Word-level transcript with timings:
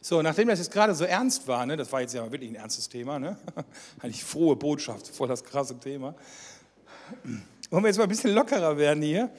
So, 0.00 0.22
nachdem 0.22 0.48
das 0.48 0.58
jetzt 0.58 0.70
gerade 0.70 0.94
so 0.94 1.04
ernst 1.04 1.48
war, 1.48 1.66
ne, 1.66 1.76
das 1.76 1.90
war 1.92 2.00
jetzt 2.00 2.14
ja 2.14 2.30
wirklich 2.30 2.50
ein 2.50 2.54
ernstes 2.54 2.88
Thema, 2.88 3.18
ne? 3.18 3.36
eigentlich 4.00 4.24
frohe 4.24 4.54
Botschaft, 4.56 5.08
voll 5.08 5.28
das 5.28 5.42
krasse 5.42 5.78
Thema. 5.78 6.14
Wollen 7.70 7.84
wir 7.84 7.88
jetzt 7.88 7.96
mal 7.96 8.04
ein 8.04 8.08
bisschen 8.08 8.34
lockerer 8.34 8.76
werden 8.78 9.02
hier? 9.02 9.30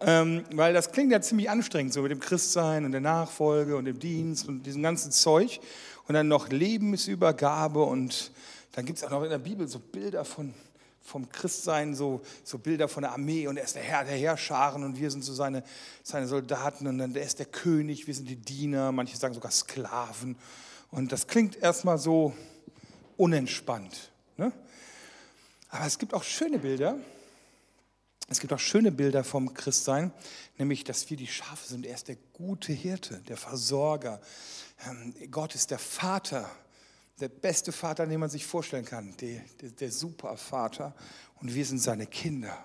Ähm, 0.00 0.44
weil 0.52 0.74
das 0.74 0.92
klingt 0.92 1.12
ja 1.12 1.20
ziemlich 1.20 1.48
anstrengend, 1.48 1.92
so 1.92 2.02
mit 2.02 2.10
dem 2.10 2.20
Christsein 2.20 2.84
und 2.84 2.92
der 2.92 3.00
Nachfolge 3.00 3.76
und 3.76 3.84
dem 3.84 3.98
Dienst 3.98 4.48
und 4.48 4.64
diesem 4.64 4.82
ganzen 4.82 5.12
Zeug. 5.12 5.60
Und 6.06 6.14
dann 6.14 6.28
noch 6.28 6.50
Lebensübergabe 6.50 7.82
und 7.82 8.30
dann 8.72 8.84
gibt 8.84 8.98
es 8.98 9.04
auch 9.04 9.10
noch 9.10 9.22
in 9.22 9.30
der 9.30 9.38
Bibel 9.38 9.66
so 9.68 9.78
Bilder 9.78 10.24
von, 10.24 10.52
vom 11.04 11.28
Christsein, 11.28 11.94
so, 11.94 12.22
so 12.42 12.58
Bilder 12.58 12.88
von 12.88 13.02
der 13.02 13.12
Armee 13.12 13.46
und 13.46 13.58
er 13.58 13.64
ist 13.64 13.76
der 13.76 13.82
Herr 13.82 14.04
der 14.04 14.16
Herrscharen 14.16 14.82
und 14.82 14.98
wir 14.98 15.10
sind 15.10 15.22
so 15.22 15.34
seine, 15.34 15.62
seine 16.02 16.26
Soldaten 16.26 16.86
und 16.86 16.98
dann 16.98 17.14
er 17.14 17.24
ist 17.24 17.38
der 17.38 17.46
König, 17.46 18.06
wir 18.06 18.14
sind 18.14 18.28
die 18.28 18.36
Diener, 18.36 18.90
manche 18.90 19.16
sagen 19.16 19.34
sogar 19.34 19.50
Sklaven. 19.50 20.36
Und 20.90 21.12
das 21.12 21.26
klingt 21.26 21.56
erstmal 21.56 21.98
so 21.98 22.34
unentspannt. 23.18 24.10
Ne? 24.38 24.50
Aber 25.68 25.86
es 25.86 25.98
gibt 25.98 26.14
auch 26.14 26.22
schöne 26.22 26.58
Bilder. 26.58 26.96
Es 28.28 28.40
gibt 28.40 28.54
auch 28.54 28.58
schöne 28.58 28.90
Bilder 28.90 29.22
vom 29.22 29.52
Christsein, 29.52 30.10
nämlich, 30.56 30.84
dass 30.84 31.10
wir 31.10 31.18
die 31.18 31.26
Schafe 31.26 31.68
sind. 31.68 31.84
Er 31.84 31.94
ist 31.94 32.08
der 32.08 32.16
gute 32.32 32.72
Hirte, 32.72 33.20
der 33.28 33.36
Versorger. 33.36 34.22
Ähm, 34.88 35.14
Gott 35.30 35.54
ist 35.54 35.70
der 35.70 35.78
Vater 35.78 36.50
der 37.20 37.28
beste 37.28 37.72
Vater, 37.72 38.06
den 38.06 38.20
man 38.20 38.30
sich 38.30 38.46
vorstellen 38.46 38.84
kann, 38.84 39.16
der, 39.18 39.40
der, 39.60 39.70
der 39.70 39.92
Supervater. 39.92 40.94
Und 41.36 41.54
wir 41.54 41.64
sind 41.64 41.78
seine 41.78 42.06
Kinder. 42.06 42.56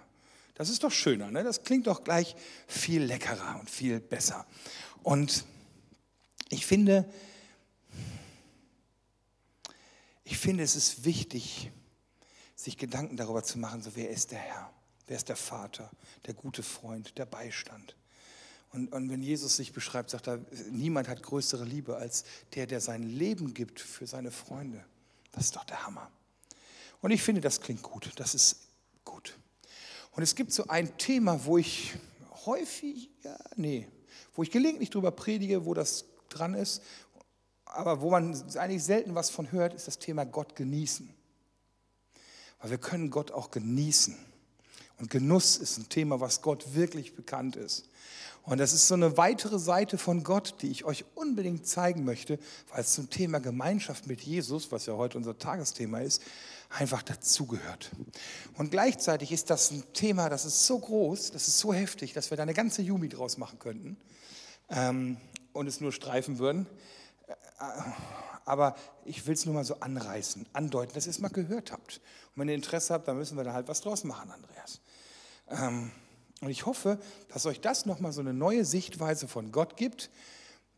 Das 0.55 0.69
ist 0.69 0.83
doch 0.83 0.91
schöner, 0.91 1.31
ne? 1.31 1.43
das 1.43 1.63
klingt 1.63 1.87
doch 1.87 2.03
gleich 2.03 2.35
viel 2.67 3.01
leckerer 3.03 3.59
und 3.59 3.69
viel 3.69 3.99
besser. 4.01 4.45
Und 5.03 5.45
ich 6.49 6.65
finde, 6.65 7.09
ich 10.25 10.37
finde, 10.37 10.63
es 10.63 10.75
ist 10.75 11.05
wichtig, 11.05 11.71
sich 12.55 12.77
Gedanken 12.77 13.15
darüber 13.15 13.41
zu 13.41 13.57
machen, 13.57 13.81
so 13.81 13.95
wer 13.95 14.09
ist 14.09 14.31
der 14.31 14.39
Herr, 14.39 14.73
wer 15.07 15.15
ist 15.15 15.29
der 15.29 15.37
Vater, 15.37 15.89
der 16.25 16.33
gute 16.33 16.61
Freund, 16.61 17.17
der 17.17 17.25
Beistand. 17.25 17.95
Und, 18.71 18.93
und 18.93 19.09
wenn 19.09 19.21
Jesus 19.21 19.55
sich 19.55 19.73
beschreibt, 19.73 20.11
sagt 20.11 20.27
er, 20.27 20.39
niemand 20.71 21.07
hat 21.07 21.23
größere 21.23 21.63
Liebe 21.63 21.97
als 21.97 22.23
der, 22.53 22.67
der 22.67 22.81
sein 22.81 23.03
Leben 23.03 23.53
gibt 23.53 23.79
für 23.79 24.05
seine 24.05 24.31
Freunde. 24.31 24.83
Das 25.31 25.45
ist 25.45 25.55
doch 25.55 25.63
der 25.63 25.85
Hammer. 25.85 26.11
Und 27.01 27.11
ich 27.11 27.23
finde, 27.23 27.41
das 27.41 27.61
klingt 27.61 27.81
gut. 27.81 28.11
Das 28.17 28.35
ist 28.35 28.67
gut. 29.05 29.37
Und 30.11 30.23
es 30.23 30.35
gibt 30.35 30.51
so 30.51 30.67
ein 30.67 30.97
Thema, 30.97 31.45
wo 31.45 31.57
ich 31.57 31.93
häufig, 32.45 33.09
ja, 33.23 33.37
nee, 33.55 33.87
wo 34.33 34.43
ich 34.43 34.51
gelegentlich 34.51 34.89
drüber 34.89 35.11
predige, 35.11 35.65
wo 35.65 35.73
das 35.73 36.05
dran 36.29 36.53
ist, 36.53 36.83
aber 37.65 38.01
wo 38.01 38.09
man 38.09 38.35
eigentlich 38.57 38.83
selten 38.83 39.15
was 39.15 39.29
von 39.29 39.51
hört, 39.51 39.73
ist 39.73 39.87
das 39.87 39.99
Thema 39.99 40.25
Gott 40.25 40.55
genießen. 40.55 41.13
Weil 42.59 42.71
wir 42.71 42.77
können 42.77 43.09
Gott 43.09 43.31
auch 43.31 43.51
genießen. 43.51 44.17
Und 44.99 45.09
Genuss 45.09 45.57
ist 45.57 45.77
ein 45.77 45.89
Thema, 45.89 46.19
was 46.19 46.41
Gott 46.41 46.75
wirklich 46.75 47.15
bekannt 47.15 47.55
ist. 47.55 47.85
Und 48.43 48.57
das 48.57 48.73
ist 48.73 48.87
so 48.87 48.95
eine 48.95 49.15
weitere 49.17 49.59
Seite 49.59 49.97
von 49.97 50.23
Gott, 50.23 50.55
die 50.61 50.71
ich 50.71 50.83
euch 50.83 51.05
unbedingt 51.13 51.67
zeigen 51.67 52.03
möchte, 52.03 52.39
weil 52.69 52.81
es 52.81 52.93
zum 52.93 53.09
Thema 53.09 53.39
Gemeinschaft 53.39 54.07
mit 54.07 54.21
Jesus, 54.21 54.71
was 54.71 54.85
ja 54.87 54.95
heute 54.95 55.17
unser 55.17 55.37
Tagesthema 55.37 55.99
ist, 55.99 56.21
einfach 56.69 57.03
dazugehört. 57.03 57.91
Und 58.57 58.71
gleichzeitig 58.71 59.31
ist 59.31 59.49
das 59.49 59.71
ein 59.71 59.83
Thema, 59.93 60.29
das 60.29 60.45
ist 60.45 60.65
so 60.65 60.79
groß, 60.79 61.31
das 61.31 61.47
ist 61.47 61.59
so 61.59 61.73
heftig, 61.73 62.13
dass 62.13 62.31
wir 62.31 62.37
da 62.37 62.43
eine 62.43 62.53
ganze 62.53 62.81
Jumi 62.81 63.09
draus 63.09 63.37
machen 63.37 63.59
könnten 63.59 63.97
ähm, 64.69 65.17
und 65.53 65.67
es 65.67 65.81
nur 65.81 65.91
streifen 65.91 66.39
würden. 66.39 66.65
Äh, 67.27 67.33
aber 68.45 68.75
ich 69.05 69.27
will 69.27 69.35
es 69.35 69.45
nur 69.45 69.53
mal 69.53 69.63
so 69.63 69.79
anreißen, 69.79 70.47
andeuten, 70.53 70.93
dass 70.95 71.05
ihr 71.05 71.11
es 71.11 71.19
mal 71.19 71.29
gehört 71.29 71.71
habt. 71.71 72.01
Und 72.33 72.41
wenn 72.41 72.49
ihr 72.49 72.55
Interesse 72.55 72.95
habt, 72.95 73.07
dann 73.07 73.17
müssen 73.17 73.37
wir 73.37 73.43
da 73.43 73.53
halt 73.53 73.67
was 73.67 73.81
draus 73.81 74.03
machen, 74.03 74.31
Andreas. 74.31 74.81
Ähm, 75.49 75.91
und 76.41 76.49
ich 76.49 76.65
hoffe, 76.65 76.99
dass 77.29 77.45
euch 77.45 77.59
das 77.59 77.85
nochmal 77.85 78.13
so 78.13 78.21
eine 78.21 78.33
neue 78.33 78.63
Sichtweise 78.65 79.27
von 79.27 79.51
Gott 79.51 79.75
gibt, 79.75 80.09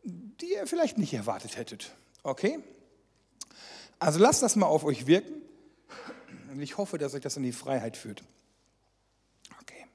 die 0.02 0.54
ihr 0.54 0.66
vielleicht 0.66 0.98
nicht 0.98 1.14
erwartet 1.14 1.56
hättet. 1.56 1.92
Okay? 2.22 2.58
Also 3.98 4.18
lasst 4.18 4.42
das 4.42 4.56
mal 4.56 4.66
auf 4.66 4.84
euch 4.84 5.06
wirken. 5.06 5.42
Und 6.50 6.60
ich 6.60 6.76
hoffe, 6.76 6.98
dass 6.98 7.14
euch 7.14 7.22
das 7.22 7.36
in 7.36 7.44
die 7.44 7.52
Freiheit 7.52 7.96
führt. 7.96 8.22
Okay. 9.60 9.86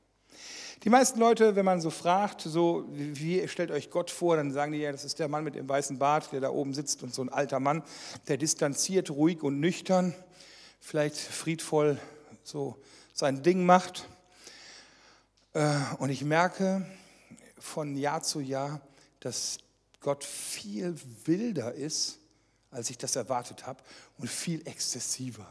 Die 0.84 0.90
meisten 0.90 1.20
Leute, 1.20 1.56
wenn 1.56 1.66
man 1.66 1.82
so 1.82 1.90
fragt, 1.90 2.42
so, 2.42 2.86
wie 2.90 3.46
stellt 3.48 3.70
euch 3.70 3.92
Gott 3.92 4.09
vor, 4.09 4.38
dann 4.38 4.52
sagen 4.52 4.72
die 4.72 4.80
ja, 4.80 4.92
das 4.92 5.04
ist 5.04 5.20
der 5.20 5.28
Mann 5.28 5.44
mit 5.44 5.56
dem 5.56 5.68
weißen 5.68 6.00
Bart, 6.00 6.32
der 6.32 6.40
da 6.40 6.50
oben 6.50 6.74
sitzt 6.74 7.04
und 7.04 7.14
so 7.14 7.22
ein 7.22 7.30
alter 7.30 7.59
Mann, 7.59 7.84
der 8.28 8.38
distanziert, 8.38 9.12
ruhig 9.12 9.44
und 9.44 9.59
nüchtern, 9.59 10.16
vielleicht 10.80 11.18
friedvoll 11.18 12.00
so 12.44 12.78
sein 13.14 13.44
Ding 13.44 13.66
macht. 13.66 14.08
Äh, 15.57 15.75
und 15.97 16.12
ich 16.12 16.23
merke 16.23 16.85
von 17.57 17.97
Jahr 17.97 18.22
zu 18.22 18.40
Jahr, 18.40 18.79
dass 19.22 19.57
Gott 20.01 20.23
viel 20.23 20.95
wilder 21.25 21.73
ist, 21.73 22.19
als 22.69 22.91
ich 22.91 22.97
das 23.00 23.16
erwartet 23.16 23.66
habe, 23.66 23.81
und 24.19 24.29
viel 24.29 24.62
exzessiver, 24.67 25.47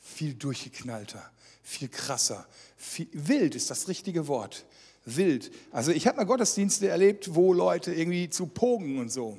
viel 0.00 0.34
durchgeknallter, 0.34 1.30
viel 1.62 1.88
krasser. 1.88 2.44
Viel, 2.76 3.06
wild 3.12 3.54
ist 3.54 3.70
das 3.70 3.86
richtige 3.86 4.26
Wort. 4.26 4.64
Wild. 5.04 5.52
Also 5.70 5.92
ich 5.92 6.08
habe 6.08 6.16
mal 6.16 6.24
Gottesdienste 6.24 6.88
erlebt, 6.88 7.36
wo 7.36 7.52
Leute 7.52 7.94
irgendwie 7.94 8.30
zu 8.30 8.46
Pogen 8.46 8.98
und 8.98 9.12
so 9.12 9.38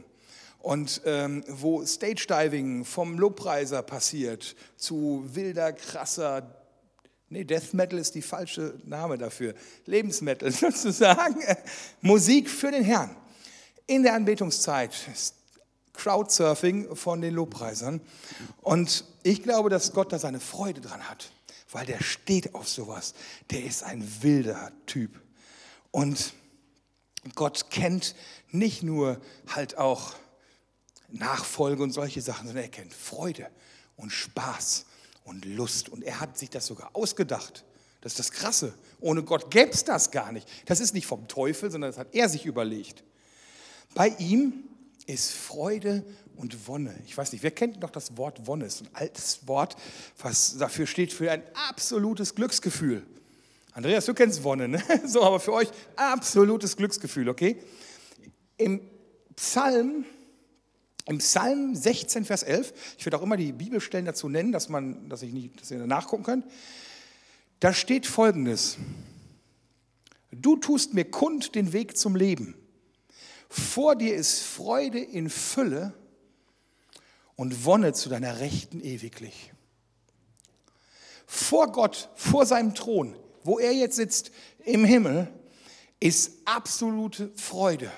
und 0.60 1.02
ähm, 1.04 1.44
wo 1.50 1.86
Stage 1.86 2.28
Diving 2.30 2.86
vom 2.86 3.20
Lobpreiser 3.20 3.82
passiert 3.82 4.56
zu 4.78 5.26
wilder, 5.34 5.74
krasser 5.74 6.65
Nee, 7.36 7.44
Death 7.44 7.74
Metal 7.74 8.00
ist 8.00 8.16
die 8.16 8.22
falsche 8.22 8.80
Name 8.86 9.18
dafür. 9.18 9.56
Lebensmetal 9.88 10.52
sozusagen. 10.54 11.42
Musik 12.00 12.50
für 12.50 12.72
den 12.72 12.82
Herrn. 12.82 13.14
In 13.88 14.04
der 14.04 14.14
Anbetungszeit 14.14 14.94
Crowdsurfing 15.92 16.96
von 16.96 17.20
den 17.20 17.34
Lobpreisern. 17.34 18.00
Und 18.62 19.04
ich 19.24 19.44
glaube, 19.44 19.70
dass 19.70 19.92
Gott 19.92 20.14
da 20.14 20.18
seine 20.18 20.40
Freude 20.40 20.80
dran 20.80 21.10
hat, 21.10 21.30
weil 21.74 21.86
der 21.86 22.02
steht 22.02 22.56
auf 22.56 22.70
sowas. 22.70 23.14
Der 23.52 23.66
ist 23.66 23.84
ein 23.84 24.08
wilder 24.22 24.72
Typ. 24.86 25.22
Und 25.92 26.32
Gott 27.36 27.70
kennt 27.70 28.16
nicht 28.52 28.82
nur 28.82 29.20
halt 29.54 29.78
auch 29.78 30.14
Nachfolge 31.10 31.84
und 31.84 31.92
solche 31.92 32.22
Sachen, 32.22 32.48
sondern 32.48 32.64
er 32.64 32.72
kennt 32.72 32.94
Freude 32.94 33.50
und 33.98 34.12
Spaß 34.12 34.86
und 35.26 35.44
Lust. 35.44 35.90
Und 35.90 36.04
er 36.04 36.22
hat 36.22 36.38
sich 36.38 36.50
das 36.50 36.66
sogar 36.66 36.96
ausgedacht. 36.96 37.66
Das 38.00 38.14
ist 38.14 38.20
das 38.20 38.32
Krasse. 38.32 38.74
Ohne 39.02 39.24
Gott 39.24 39.52
gäbe 39.52 39.72
es 39.72 39.84
das 39.84 40.12
gar 40.12 40.32
nicht. 40.32 40.48
Das 40.68 40.80
ist 40.80 40.94
nicht 40.94 41.08
vom 41.08 41.28
Teufel, 41.28 41.70
sondern 41.70 41.92
das 41.92 41.98
hat 41.98 42.14
er 42.14 42.30
sich 42.30 42.46
überlegt. 42.46 43.04
Bei 43.94 44.10
ihm 44.20 44.64
ist 45.08 45.32
Freude 45.34 46.06
und 46.36 46.68
Wonne. 46.68 46.96
Ich 47.06 47.18
weiß 47.18 47.32
nicht, 47.32 47.44
wer 47.44 47.52
kennt 47.52 47.82
noch 47.82 47.90
das 47.90 48.18
Wort 48.18 48.48
Wonne? 48.48 48.66
Das 48.66 48.76
ist 48.76 48.82
ein 48.84 48.96
altes 48.96 49.48
Wort, 49.48 49.76
was 50.20 50.58
dafür 50.58 50.88
steht 50.88 51.14
für 51.14 51.32
ein 51.32 51.44
absolutes 51.70 52.36
Glücksgefühl. 52.36 53.06
Andreas, 53.74 54.06
du 54.06 54.14
kennst 54.14 54.44
Wonne, 54.44 54.68
ne? 54.68 54.82
So, 55.06 55.24
aber 55.24 55.40
für 55.40 55.54
euch 55.54 55.70
absolutes 55.96 56.78
Glücksgefühl, 56.78 57.28
okay? 57.30 57.62
Im 58.58 58.82
Psalm 59.36 60.06
im 61.06 61.20
Psalm 61.20 61.76
16, 61.76 62.26
Vers 62.26 62.44
11, 62.44 62.96
ich 62.98 63.06
werde 63.06 63.18
auch 63.18 63.22
immer 63.22 63.38
die 63.38 63.52
Bibelstellen 63.52 64.06
dazu 64.06 64.28
nennen, 64.28 64.52
dass, 64.52 64.70
man, 64.70 65.08
dass, 65.08 65.22
ich 65.22 65.32
nicht, 65.32 65.62
dass 65.62 65.72
ihr 65.72 65.86
nachgucken 65.86 66.24
könnt, 66.24 66.46
da 67.60 67.74
steht 67.74 68.06
folgendes. 68.06 68.78
Du 70.32 70.58
tust 70.58 70.94
mir 70.94 71.06
kund 71.06 71.56
den 71.56 71.74
Weg 71.74 71.98
zum 71.98 72.16
Leben. 72.16 72.56
Vor 73.50 73.96
dir 73.96 74.16
ist 74.16 74.42
Freude 74.42 75.00
in 75.00 75.30
Fülle 75.30 75.94
und 77.36 77.66
Wonne 77.66 77.94
zu 77.94 78.10
deiner 78.10 78.40
Rechten 78.40 78.82
ewiglich. 78.82 79.54
Vor 81.28 81.72
Gott, 81.72 82.10
vor 82.16 82.46
seinem 82.46 82.74
Thron, 82.76 83.16
wo 83.44 83.60
er 83.60 83.72
jetzt 83.72 83.96
sitzt 83.96 84.32
im 84.64 84.84
Himmel, 84.84 85.28
ist 86.00 86.32
absolute 86.46 87.32
Freude. 87.36 87.92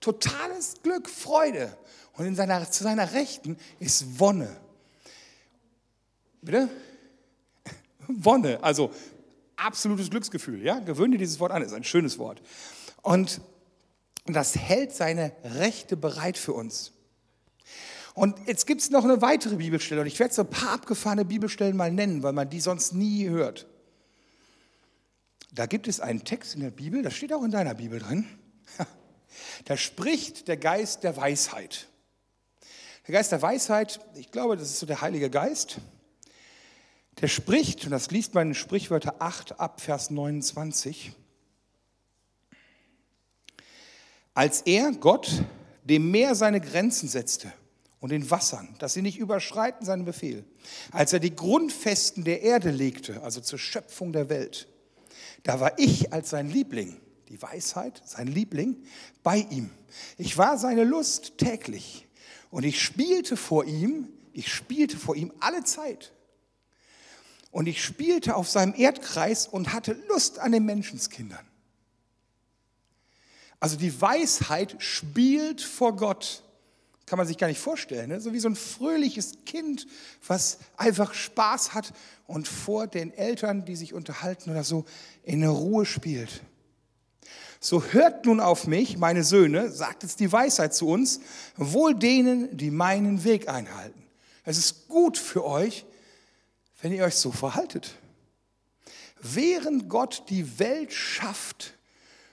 Totales 0.00 0.74
Glück, 0.82 1.08
Freude. 1.08 1.76
Und 2.14 2.26
in 2.26 2.34
seiner, 2.34 2.70
zu 2.70 2.82
seiner 2.84 3.12
Rechten 3.12 3.56
ist 3.78 4.18
Wonne. 4.20 4.60
Bitte? 6.42 6.68
Wonne, 8.08 8.62
also 8.62 8.90
absolutes 9.56 10.10
Glücksgefühl. 10.10 10.62
Ja? 10.62 10.80
Gewöhne 10.80 11.12
dir 11.12 11.18
dieses 11.18 11.40
Wort 11.40 11.52
an, 11.52 11.62
ist 11.62 11.72
ein 11.72 11.84
schönes 11.84 12.18
Wort. 12.18 12.42
Und 13.00 13.40
das 14.26 14.56
hält 14.56 14.92
seine 14.92 15.32
Rechte 15.44 15.96
bereit 15.96 16.38
für 16.38 16.52
uns. 16.52 16.92
Und 18.14 18.36
jetzt 18.46 18.66
gibt 18.66 18.82
es 18.82 18.90
noch 18.90 19.04
eine 19.04 19.22
weitere 19.22 19.56
Bibelstelle 19.56 20.02
und 20.02 20.06
ich 20.06 20.18
werde 20.18 20.34
so 20.34 20.42
ein 20.42 20.50
paar 20.50 20.72
abgefahrene 20.72 21.24
Bibelstellen 21.24 21.76
mal 21.76 21.90
nennen, 21.90 22.22
weil 22.22 22.34
man 22.34 22.48
die 22.48 22.60
sonst 22.60 22.92
nie 22.92 23.28
hört. 23.28 23.66
Da 25.50 25.66
gibt 25.66 25.88
es 25.88 26.00
einen 26.00 26.24
Text 26.24 26.54
in 26.54 26.60
der 26.60 26.70
Bibel, 26.70 27.02
das 27.02 27.14
steht 27.14 27.32
auch 27.32 27.42
in 27.42 27.50
deiner 27.50 27.74
Bibel 27.74 27.98
drin. 27.98 28.26
Da 29.64 29.78
spricht 29.78 30.46
der 30.46 30.58
Geist 30.58 31.04
der 31.04 31.16
Weisheit. 31.16 31.88
Der 33.08 33.14
Geist 33.14 33.32
der 33.32 33.42
Weisheit, 33.42 33.98
ich 34.14 34.30
glaube, 34.30 34.56
das 34.56 34.70
ist 34.70 34.78
so 34.78 34.86
der 34.86 35.00
Heilige 35.00 35.28
Geist, 35.28 35.78
der 37.20 37.26
spricht, 37.26 37.84
und 37.84 37.90
das 37.90 38.12
liest 38.12 38.34
man 38.34 38.48
in 38.48 38.54
Sprichwörter 38.54 39.16
8 39.18 39.58
ab, 39.58 39.80
Vers 39.80 40.10
29, 40.10 41.12
als 44.34 44.62
er, 44.62 44.92
Gott, 44.92 45.42
dem 45.82 46.12
Meer 46.12 46.36
seine 46.36 46.60
Grenzen 46.60 47.08
setzte 47.08 47.52
und 47.98 48.12
den 48.12 48.30
Wassern, 48.30 48.76
dass 48.78 48.94
sie 48.94 49.02
nicht 49.02 49.18
überschreiten 49.18 49.84
seinen 49.84 50.04
Befehl, 50.04 50.44
als 50.92 51.12
er 51.12 51.18
die 51.18 51.34
Grundfesten 51.34 52.22
der 52.22 52.42
Erde 52.42 52.70
legte, 52.70 53.20
also 53.22 53.40
zur 53.40 53.58
Schöpfung 53.58 54.12
der 54.12 54.28
Welt, 54.28 54.68
da 55.42 55.58
war 55.58 55.76
ich 55.76 56.12
als 56.12 56.30
sein 56.30 56.48
Liebling, 56.48 57.00
die 57.28 57.42
Weisheit, 57.42 58.00
sein 58.04 58.28
Liebling, 58.28 58.84
bei 59.24 59.38
ihm. 59.50 59.70
Ich 60.18 60.38
war 60.38 60.56
seine 60.56 60.84
Lust 60.84 61.36
täglich 61.36 62.06
und 62.52 62.64
ich 62.64 62.82
spielte 62.82 63.38
vor 63.38 63.64
ihm, 63.64 64.08
ich 64.34 64.52
spielte 64.52 64.98
vor 64.98 65.16
ihm 65.16 65.32
alle 65.40 65.64
Zeit. 65.64 66.12
Und 67.50 67.66
ich 67.66 67.82
spielte 67.82 68.36
auf 68.36 68.48
seinem 68.48 68.74
Erdkreis 68.76 69.48
und 69.48 69.72
hatte 69.72 69.96
Lust 70.08 70.38
an 70.38 70.52
den 70.52 70.66
Menschenskindern. 70.66 71.46
Also 73.58 73.76
die 73.78 73.98
Weisheit 73.98 74.76
spielt 74.82 75.62
vor 75.62 75.96
Gott. 75.96 76.42
Kann 77.06 77.16
man 77.16 77.26
sich 77.26 77.38
gar 77.38 77.46
nicht 77.46 77.58
vorstellen. 77.58 78.10
Ne? 78.10 78.20
So 78.20 78.34
wie 78.34 78.38
so 78.38 78.48
ein 78.48 78.56
fröhliches 78.56 79.32
Kind, 79.46 79.86
was 80.26 80.58
einfach 80.76 81.14
Spaß 81.14 81.72
hat 81.72 81.94
und 82.26 82.48
vor 82.48 82.86
den 82.86 83.14
Eltern, 83.14 83.64
die 83.64 83.76
sich 83.76 83.94
unterhalten 83.94 84.50
oder 84.50 84.62
so, 84.62 84.84
in 85.22 85.42
Ruhe 85.42 85.86
spielt. 85.86 86.42
So 87.64 87.84
hört 87.84 88.26
nun 88.26 88.40
auf 88.40 88.66
mich, 88.66 88.98
meine 88.98 89.22
Söhne, 89.22 89.70
sagt 89.70 90.02
jetzt 90.02 90.18
die 90.18 90.32
Weisheit 90.32 90.74
zu 90.74 90.88
uns, 90.88 91.20
wohl 91.56 91.94
denen, 91.94 92.56
die 92.56 92.72
meinen 92.72 93.22
Weg 93.22 93.48
einhalten. 93.48 94.02
Es 94.44 94.58
ist 94.58 94.88
gut 94.88 95.16
für 95.16 95.44
euch, 95.44 95.86
wenn 96.80 96.92
ihr 96.92 97.04
euch 97.04 97.14
so 97.14 97.30
verhaltet. 97.30 97.94
Während 99.20 99.88
Gott 99.88 100.24
die 100.28 100.58
Welt 100.58 100.92
schafft, 100.92 101.74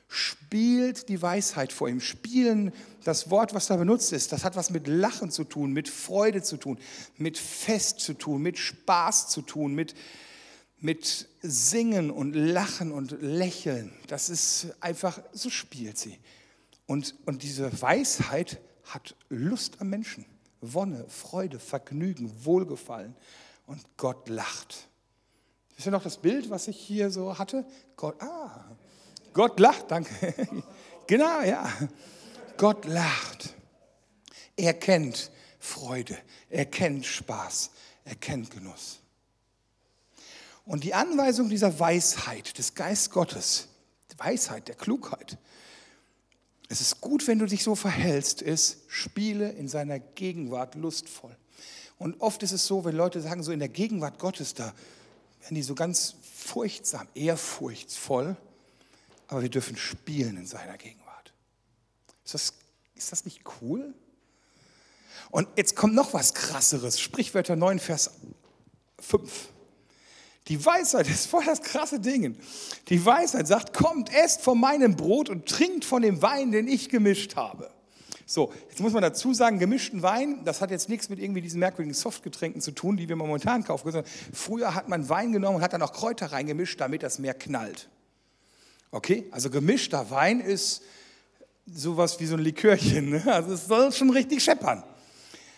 spielt 0.07 1.09
die 1.09 1.21
Weisheit 1.21 1.71
vor 1.71 1.87
ihm. 1.87 2.01
Spielen, 2.01 2.73
das 3.03 3.29
Wort, 3.29 3.53
was 3.53 3.67
da 3.67 3.75
benutzt 3.75 4.11
ist, 4.11 4.31
das 4.31 4.43
hat 4.43 4.55
was 4.55 4.71
mit 4.71 4.87
Lachen 4.87 5.29
zu 5.29 5.43
tun, 5.43 5.71
mit 5.73 5.89
Freude 5.89 6.41
zu 6.41 6.57
tun, 6.57 6.79
mit 7.17 7.37
Fest 7.37 7.99
zu 7.99 8.15
tun, 8.15 8.41
mit 8.41 8.57
Spaß 8.57 9.27
zu 9.27 9.43
tun, 9.43 9.75
mit, 9.75 9.93
mit 10.81 11.27
Singen 11.41 12.09
und 12.11 12.33
Lachen 12.33 12.91
und 12.91 13.21
Lächeln. 13.21 13.91
Das 14.07 14.29
ist 14.29 14.67
einfach, 14.79 15.21
so 15.33 15.49
spielt 15.49 15.97
sie. 15.97 16.17
Und, 16.85 17.15
und 17.25 17.43
diese 17.43 17.81
Weisheit 17.81 18.59
hat 18.83 19.15
Lust 19.29 19.81
am 19.81 19.89
Menschen. 19.89 20.25
Wonne, 20.61 21.05
Freude, 21.07 21.59
Vergnügen, 21.59 22.31
Wohlgefallen. 22.45 23.15
Und 23.65 23.81
Gott 23.97 24.29
lacht. 24.29 24.87
Wisst 25.75 25.87
ihr 25.87 25.91
noch 25.91 26.03
das 26.03 26.17
Bild, 26.17 26.49
was 26.49 26.67
ich 26.67 26.77
hier 26.77 27.11
so 27.11 27.37
hatte? 27.37 27.65
Gott, 27.95 28.21
ah, 28.21 28.65
Gott 29.33 29.59
lacht, 29.59 29.91
danke. 29.91 30.33
genau, 31.07 31.41
ja. 31.41 31.71
Gott 32.57 32.85
lacht. 32.85 33.53
Er 34.57 34.73
kennt 34.73 35.31
Freude, 35.59 36.17
er 36.49 36.65
kennt 36.65 37.05
Spaß, 37.05 37.71
er 38.03 38.15
kennt 38.15 38.51
Genuss. 38.51 38.99
Und 40.69 40.83
die 40.83 40.93
Anweisung 40.93 41.49
dieser 41.49 41.79
Weisheit, 41.79 42.57
des 42.57 42.75
Geist 42.75 43.09
Gottes, 43.11 43.67
der 44.11 44.19
Weisheit, 44.19 44.67
der 44.67 44.75
Klugheit, 44.75 45.37
es 46.69 46.81
ist 46.81 47.01
gut, 47.01 47.25
wenn 47.25 47.39
du 47.39 47.47
dich 47.47 47.63
so 47.63 47.73
verhältst, 47.73 48.43
ist, 48.43 48.83
spiele 48.87 49.49
in 49.49 49.67
seiner 49.67 49.97
Gegenwart 49.97 50.75
lustvoll. 50.75 51.35
Und 51.97 52.21
oft 52.21 52.43
ist 52.43 52.51
es 52.51 52.67
so, 52.67 52.85
wenn 52.85 52.95
Leute 52.95 53.19
sagen, 53.19 53.41
so 53.41 53.51
in 53.51 53.57
der 53.57 53.69
Gegenwart 53.69 54.19
Gottes, 54.19 54.53
da 54.53 54.73
werden 55.41 55.55
die 55.55 55.63
so 55.63 55.73
ganz 55.73 56.15
furchtsam, 56.21 57.07
ehrfurchtsvoll 57.15 58.37
aber 59.29 59.43
wir 59.43 59.49
dürfen 59.49 59.77
spielen 59.77 60.37
in 60.37 60.47
seiner 60.47 60.77
Gegenwart. 60.77 61.33
Ist 62.25 62.33
das, 62.33 62.53
ist 62.95 63.11
das 63.11 63.25
nicht 63.25 63.43
cool? 63.61 63.93
Und 65.29 65.47
jetzt 65.55 65.75
kommt 65.75 65.93
noch 65.93 66.13
was 66.13 66.33
Krasseres. 66.33 66.99
Sprichwörter 66.99 67.55
9, 67.55 67.77
Vers 67.79 68.09
5. 68.99 69.49
Die 70.49 70.65
Weisheit 70.65 71.07
ist 71.07 71.27
voll 71.27 71.45
das 71.45 71.61
krasse 71.61 71.99
Ding. 71.99 72.35
Die 72.89 73.05
Weisheit 73.05 73.47
sagt, 73.47 73.73
kommt, 73.73 74.11
esst 74.11 74.41
von 74.41 74.59
meinem 74.59 74.95
Brot 74.95 75.29
und 75.29 75.47
trinkt 75.47 75.85
von 75.85 76.01
dem 76.01 76.21
Wein, 76.23 76.51
den 76.51 76.67
ich 76.67 76.89
gemischt 76.89 77.35
habe. 77.35 77.69
So, 78.25 78.51
jetzt 78.69 78.79
muss 78.79 78.93
man 78.93 79.01
dazu 79.01 79.33
sagen, 79.33 79.59
gemischten 79.59 80.01
Wein, 80.01 80.43
das 80.45 80.61
hat 80.61 80.71
jetzt 80.71 80.89
nichts 80.89 81.09
mit 81.09 81.19
irgendwie 81.19 81.41
diesen 81.41 81.59
merkwürdigen 81.59 81.95
Softgetränken 81.95 82.61
zu 82.61 82.71
tun, 82.71 82.97
die 82.97 83.07
wir 83.07 83.15
momentan 83.15 83.63
kaufen. 83.63 84.03
Früher 84.33 84.75
hat 84.75 84.89
man 84.89 85.07
Wein 85.07 85.31
genommen 85.31 85.57
und 85.57 85.61
hat 85.61 85.73
dann 85.73 85.81
auch 85.81 85.93
Kräuter 85.93 86.31
reingemischt, 86.31 86.79
damit 86.79 87.03
das 87.03 87.19
mehr 87.19 87.33
knallt. 87.33 87.89
Okay, 88.91 89.27
also 89.31 89.49
gemischter 89.51 90.09
Wein 90.09 90.39
ist 90.39 90.81
sowas 91.67 92.19
wie 92.19 92.25
so 92.25 92.35
ein 92.35 92.41
Likörchen. 92.41 93.09
Ne? 93.09 93.23
Also 93.27 93.53
es 93.53 93.67
soll 93.67 93.91
schon 93.91 94.09
richtig 94.09 94.43
scheppern. 94.43 94.83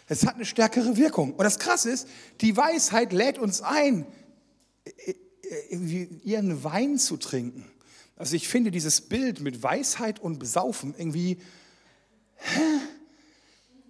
Es 0.07 0.25
hat 0.25 0.35
eine 0.35 0.45
stärkere 0.45 0.97
Wirkung. 0.97 1.33
Und 1.33 1.43
das 1.45 1.59
Krasse 1.59 1.89
ist, 1.89 2.07
die 2.41 2.57
Weisheit 2.57 3.13
lädt 3.13 3.37
uns 3.37 3.61
ein, 3.61 4.05
ihren 6.23 6.63
Wein 6.63 6.97
zu 6.97 7.17
trinken. 7.17 7.65
Also 8.15 8.35
ich 8.35 8.47
finde 8.47 8.71
dieses 8.71 9.01
Bild 9.01 9.41
mit 9.41 9.63
Weisheit 9.63 10.19
und 10.19 10.39
Besaufen 10.39 10.93
irgendwie, 10.97 11.39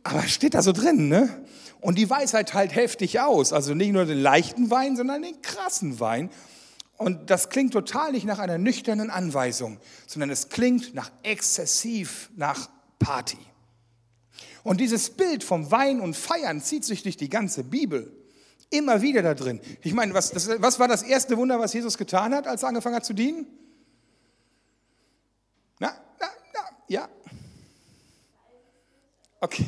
aber 0.04 0.24
steht 0.24 0.54
da 0.54 0.62
so 0.62 0.72
drin, 0.72 1.10
ne? 1.10 1.46
Und 1.82 1.98
die 1.98 2.10
Weisheit 2.10 2.50
teilt 2.50 2.76
heftig 2.76 3.20
aus. 3.20 3.54
Also 3.54 3.74
nicht 3.74 3.92
nur 3.92 4.06
den 4.06 4.20
leichten 4.20 4.70
Wein, 4.70 4.96
sondern 4.96 5.24
den 5.24 5.42
krassen 5.42 6.00
Wein. 6.00 6.30
Und 6.98 7.32
das 7.32 7.50
klingt 7.50 7.74
total 7.74 8.12
nicht 8.12 8.26
nach 8.26 8.38
einer 8.38 8.60
nüchternen 8.60 9.10
Anweisung, 9.10 9.80
sondern 10.06 10.30
es 10.30 10.50
klingt 10.50 10.94
nach 10.94 11.12
exzessiv, 11.24 12.30
nach 12.36 12.70
Party. 13.00 13.40
Und 14.64 14.80
dieses 14.80 15.10
Bild 15.10 15.44
vom 15.44 15.72
Wein 15.72 16.00
und 16.00 16.16
Feiern 16.16 16.62
zieht 16.62 16.86
sich 16.86 17.02
durch 17.02 17.18
die 17.18 17.30
ganze 17.30 17.64
Bibel. 17.64 18.16
Immer 18.72 19.02
wieder 19.02 19.22
da 19.22 19.34
drin. 19.34 19.60
Ich 19.82 19.94
meine, 19.94 20.14
was, 20.14 20.32
das, 20.32 20.50
was 20.62 20.80
war 20.80 20.88
das 20.88 21.04
erste 21.04 21.38
Wunder, 21.38 21.60
was 21.60 21.74
Jesus 21.74 21.98
getan 21.98 22.34
hat, 22.34 22.48
als 22.48 22.64
er 22.64 22.70
angefangen 22.70 22.96
hat 22.96 23.06
zu 23.06 23.14
dienen? 23.14 23.46
Na, 25.78 25.94
na, 26.20 26.28
na, 26.54 26.60
ja. 26.88 27.10
Okay. 29.42 29.66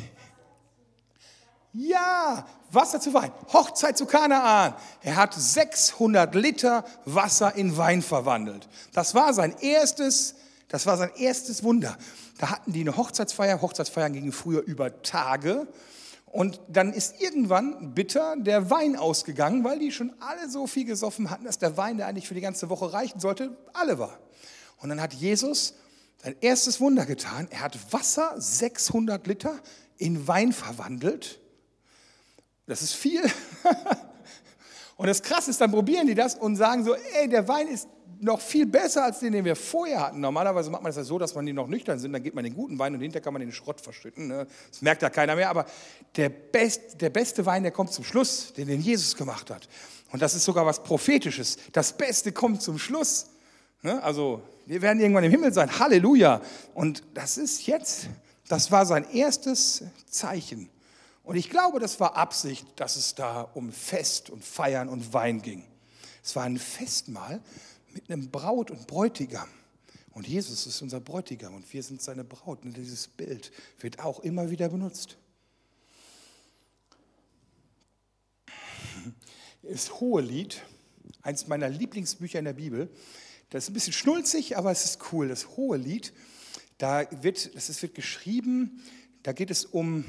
Ja, 1.74 2.46
Wasser 2.70 2.98
zu 2.98 3.12
Wein. 3.12 3.30
Hochzeit 3.52 3.98
zu 3.98 4.06
Kanaan. 4.06 4.74
Er 5.02 5.16
hat 5.16 5.34
600 5.34 6.34
Liter 6.34 6.84
Wasser 7.04 7.54
in 7.56 7.76
Wein 7.76 8.00
verwandelt. 8.00 8.68
Das 8.92 9.14
war 9.14 9.34
sein 9.34 9.54
erstes, 9.60 10.36
das 10.68 10.86
war 10.86 10.96
sein 10.96 11.10
erstes 11.16 11.62
Wunder. 11.62 11.98
Da 12.38 12.50
hatten 12.50 12.72
die 12.72 12.80
eine 12.80 12.96
Hochzeitsfeier. 12.96 13.60
Hochzeitsfeiern 13.60 14.14
gingen 14.14 14.32
früher 14.32 14.62
über 14.62 15.02
Tage. 15.02 15.66
Und 16.34 16.60
dann 16.66 16.92
ist 16.92 17.20
irgendwann 17.20 17.94
bitter 17.94 18.34
der 18.36 18.68
Wein 18.68 18.96
ausgegangen, 18.96 19.62
weil 19.62 19.78
die 19.78 19.92
schon 19.92 20.12
alle 20.18 20.50
so 20.50 20.66
viel 20.66 20.84
gesoffen 20.84 21.30
hatten, 21.30 21.44
dass 21.44 21.60
der 21.60 21.76
Wein, 21.76 21.96
der 21.96 22.08
eigentlich 22.08 22.26
für 22.26 22.34
die 22.34 22.40
ganze 22.40 22.68
Woche 22.70 22.92
reichen 22.92 23.20
sollte, 23.20 23.56
alle 23.72 24.00
war. 24.00 24.18
Und 24.78 24.88
dann 24.88 25.00
hat 25.00 25.14
Jesus 25.14 25.74
sein 26.20 26.34
erstes 26.40 26.80
Wunder 26.80 27.06
getan. 27.06 27.46
Er 27.50 27.60
hat 27.60 27.92
Wasser, 27.92 28.34
600 28.36 29.24
Liter, 29.28 29.60
in 29.96 30.26
Wein 30.26 30.52
verwandelt. 30.52 31.38
Das 32.66 32.82
ist 32.82 32.94
viel. 32.94 33.22
Und 34.96 35.06
das 35.06 35.22
Krasse 35.22 35.52
ist, 35.52 35.60
dann 35.60 35.70
probieren 35.70 36.08
die 36.08 36.16
das 36.16 36.34
und 36.34 36.56
sagen 36.56 36.84
so, 36.84 36.94
ey, 36.94 37.28
der 37.28 37.46
Wein 37.46 37.68
ist 37.68 37.88
noch 38.24 38.40
viel 38.40 38.64
besser 38.64 39.04
als 39.04 39.20
den, 39.20 39.32
den 39.32 39.44
wir 39.44 39.54
vorher 39.54 40.00
hatten. 40.00 40.20
Normalerweise 40.20 40.70
macht 40.70 40.82
man 40.82 40.88
das 40.88 40.96
ja 40.96 41.04
so, 41.04 41.18
dass 41.18 41.34
man 41.34 41.44
die 41.44 41.52
noch 41.52 41.68
nüchtern 41.68 41.98
sind, 41.98 42.12
dann 42.14 42.22
gibt 42.22 42.34
man 42.34 42.42
den 42.42 42.54
guten 42.54 42.78
Wein 42.78 42.94
und 42.94 43.00
hinterher 43.00 43.22
kann 43.22 43.34
man 43.34 43.40
den 43.40 43.52
Schrott 43.52 43.82
verschütten. 43.82 44.28
Ne? 44.28 44.46
Das 44.70 44.80
merkt 44.80 45.02
ja 45.02 45.10
keiner 45.10 45.36
mehr. 45.36 45.50
Aber 45.50 45.66
der, 46.16 46.30
best, 46.30 47.00
der 47.02 47.10
beste 47.10 47.44
Wein, 47.44 47.62
der 47.62 47.72
kommt 47.72 47.92
zum 47.92 48.02
Schluss, 48.02 48.54
den, 48.54 48.66
den 48.66 48.80
Jesus 48.80 49.14
gemacht 49.14 49.50
hat. 49.50 49.68
Und 50.10 50.22
das 50.22 50.34
ist 50.34 50.44
sogar 50.44 50.64
was 50.64 50.82
Prophetisches. 50.82 51.58
Das 51.72 51.92
Beste 51.92 52.32
kommt 52.32 52.62
zum 52.62 52.78
Schluss. 52.78 53.26
Ne? 53.82 54.02
Also 54.02 54.40
wir 54.64 54.80
werden 54.80 55.00
irgendwann 55.00 55.24
im 55.24 55.30
Himmel 55.30 55.52
sein. 55.52 55.78
Halleluja. 55.78 56.40
Und 56.72 57.02
das 57.12 57.36
ist 57.36 57.66
jetzt, 57.66 58.08
das 58.48 58.70
war 58.70 58.86
sein 58.86 59.04
erstes 59.12 59.84
Zeichen. 60.08 60.70
Und 61.24 61.36
ich 61.36 61.50
glaube, 61.50 61.78
das 61.78 62.00
war 62.00 62.16
Absicht, 62.16 62.66
dass 62.76 62.96
es 62.96 63.14
da 63.14 63.42
um 63.52 63.70
Fest 63.70 64.30
und 64.30 64.42
Feiern 64.42 64.88
und 64.88 65.12
Wein 65.12 65.42
ging. 65.42 65.62
Es 66.22 66.34
war 66.36 66.44
ein 66.44 66.56
Festmahl 66.56 67.42
mit 67.94 68.10
einem 68.10 68.30
Braut 68.30 68.70
und 68.70 68.86
Bräutigam. 68.86 69.48
Und 70.10 70.28
Jesus 70.28 70.66
ist 70.66 70.82
unser 70.82 71.00
Bräutigam 71.00 71.54
und 71.54 71.72
wir 71.72 71.82
sind 71.82 72.02
seine 72.02 72.24
Braut. 72.24 72.64
Und 72.64 72.76
dieses 72.76 73.08
Bild 73.08 73.50
wird 73.80 74.00
auch 74.00 74.20
immer 74.20 74.50
wieder 74.50 74.68
benutzt. 74.68 75.16
Das 79.66 79.98
Hohe 79.98 80.20
Lied, 80.20 80.62
eins 81.22 81.48
meiner 81.48 81.70
Lieblingsbücher 81.70 82.38
in 82.38 82.44
der 82.44 82.52
Bibel. 82.52 82.90
Das 83.48 83.64
ist 83.64 83.70
ein 83.70 83.72
bisschen 83.72 83.94
schnulzig, 83.94 84.58
aber 84.58 84.70
es 84.70 84.84
ist 84.84 85.10
cool. 85.10 85.28
Das 85.28 85.56
Hohe 85.56 85.78
Lied, 85.78 86.12
da 86.76 87.06
wird, 87.22 87.56
das 87.56 87.80
wird 87.80 87.94
geschrieben, 87.94 88.82
da 89.22 89.32
geht 89.32 89.50
es 89.50 89.64
um 89.64 90.04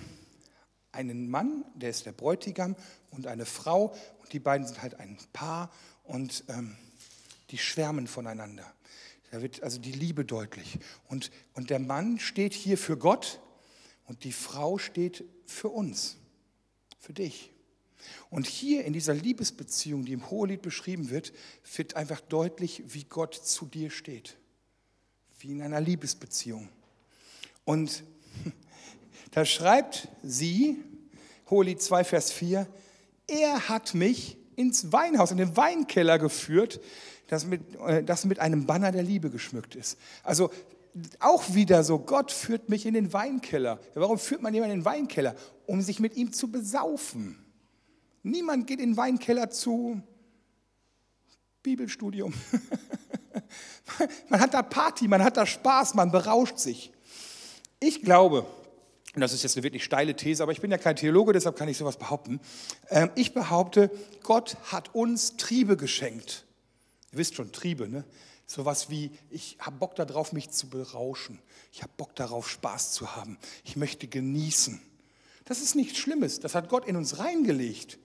einen 0.92 1.30
Mann, 1.30 1.64
der 1.74 1.90
ist 1.90 2.06
der 2.06 2.12
Bräutigam, 2.12 2.76
und 3.12 3.28
eine 3.28 3.46
Frau. 3.46 3.96
Und 4.20 4.34
die 4.34 4.40
beiden 4.40 4.68
sind 4.68 4.82
halt 4.82 5.00
ein 5.00 5.18
Paar 5.32 5.72
und 6.04 6.44
ähm, 6.50 6.76
die 7.52 7.58
schwärmen 7.58 8.08
voneinander. 8.08 8.72
Da 9.32 9.42
wird 9.42 9.64
also 9.64 9.80
die 9.80 9.92
Liebe 9.92 10.26
deutlich. 10.26 10.78
Und, 11.08 11.32
und 11.54 11.70
der 11.70 11.80
Mann 11.80 12.20
steht 12.20 12.54
hier 12.54 12.78
für 12.78 12.98
Gott 12.98 13.40
und 14.06 14.24
die 14.24 14.32
Frau 14.32 14.78
steht 14.78 15.24
für 15.46 15.70
uns, 15.70 16.18
für 17.00 17.14
dich. 17.14 17.52
Und 18.30 18.48
hier 18.48 18.86
in 18.86 18.94
dieser 18.94 19.14
Liebesbeziehung, 19.14 20.06
die 20.06 20.14
im 20.14 20.30
Hohelied 20.30 20.62
beschrieben 20.62 21.10
wird, 21.10 21.34
wird 21.76 21.96
einfach 21.96 22.22
deutlich, 22.22 22.84
wie 22.88 23.04
Gott 23.04 23.34
zu 23.34 23.66
dir 23.66 23.90
steht. 23.90 24.38
Wie 25.40 25.52
in 25.52 25.62
einer 25.62 25.82
Liebesbeziehung. 25.82 26.70
Und 27.64 28.04
da 29.32 29.44
schreibt 29.44 30.08
sie, 30.24 30.78
Hohelied 31.50 31.82
2, 31.82 32.04
Vers 32.04 32.32
4, 32.32 32.68
er 33.28 33.70
hat 33.70 33.94
mich 33.94 34.38
ins 34.56 34.92
Weinhaus, 34.92 35.32
in 35.32 35.38
den 35.38 35.58
Weinkeller 35.58 36.20
geführt, 36.20 36.80
das 37.28 37.46
mit, 37.46 37.62
äh, 37.86 38.04
das 38.04 38.26
mit 38.26 38.40
einem 38.40 38.66
Banner 38.66 38.92
der 38.92 39.04
Liebe 39.04 39.30
geschmückt 39.30 39.76
ist. 39.76 39.98
Also 40.24 40.52
auch 41.20 41.54
wieder 41.54 41.84
so, 41.84 42.00
Gott 42.00 42.32
führt 42.32 42.70
mich 42.70 42.86
in 42.86 42.94
den 42.94 43.12
Weinkeller. 43.12 43.80
Warum 43.96 44.18
führt 44.18 44.42
man 44.42 44.54
jemanden 44.54 44.76
in 44.76 44.80
den 44.80 44.86
Weinkeller? 44.86 45.36
Um 45.66 45.82
sich 45.82 46.00
mit 46.00 46.16
ihm 46.16 46.32
zu 46.32 46.50
besaufen. 46.50 47.44
Niemand 48.24 48.68
geht 48.68 48.80
in 48.80 48.92
den 48.92 48.98
Weinkeller 48.98 49.50
zu 49.50 50.02
Bibelstudium. 51.64 52.34
man 54.30 54.40
hat 54.40 54.54
da 54.54 54.62
Party, 54.62 55.08
man 55.08 55.24
hat 55.24 55.38
da 55.38 55.46
Spaß, 55.46 55.96
man 55.96 56.12
berauscht 56.12 56.60
sich. 56.60 56.92
Ich 57.80 58.02
glaube, 58.02 58.46
und 59.16 59.22
das 59.22 59.34
ist 59.34 59.44
jetzt 59.44 59.56
eine 59.56 59.64
wirklich 59.64 59.84
steile 59.84 60.16
These, 60.16 60.44
aber 60.44 60.52
ich 60.52 60.62
bin 60.62 60.72
ja 60.72 60.78
kein 60.78 60.96
Theologe, 60.96 61.34
deshalb 61.34 61.56
kann 61.56 61.70
ich 61.70 61.78
sowas 61.78 61.98
behaupten. 61.98 62.40
Ähm, 62.90 63.10
ich 63.16 63.34
behaupte, 63.34 63.90
Gott 64.24 64.58
hat 64.66 64.94
uns 64.94 65.38
Triebe 65.38 65.78
geschenkt. 65.78 66.45
Ihr 67.16 67.20
wisst 67.20 67.36
schon, 67.36 67.54
Triebe, 67.54 67.88
ne? 67.88 68.04
Sowas 68.46 68.90
wie, 68.90 69.10
ich 69.30 69.56
habe 69.62 69.78
Bock 69.78 69.96
darauf, 69.96 70.34
mich 70.34 70.52
zu 70.52 70.70
berauschen. 70.70 71.40
Ich 71.72 71.82
habe 71.82 71.94
Bock 71.96 72.14
darauf, 72.14 72.50
Spaß 72.50 72.92
zu 72.92 73.16
haben. 73.16 73.38
Ich 73.64 73.78
möchte 73.78 74.06
genießen. 74.08 74.82
Das 75.46 75.62
ist 75.62 75.76
nichts 75.76 75.98
Schlimmes. 75.98 76.42
Das 76.42 76.56
hat 76.56 76.68
Gott 76.68 76.86
in 76.86 76.98
uns 76.98 77.18
reingelegt. 77.18 78.00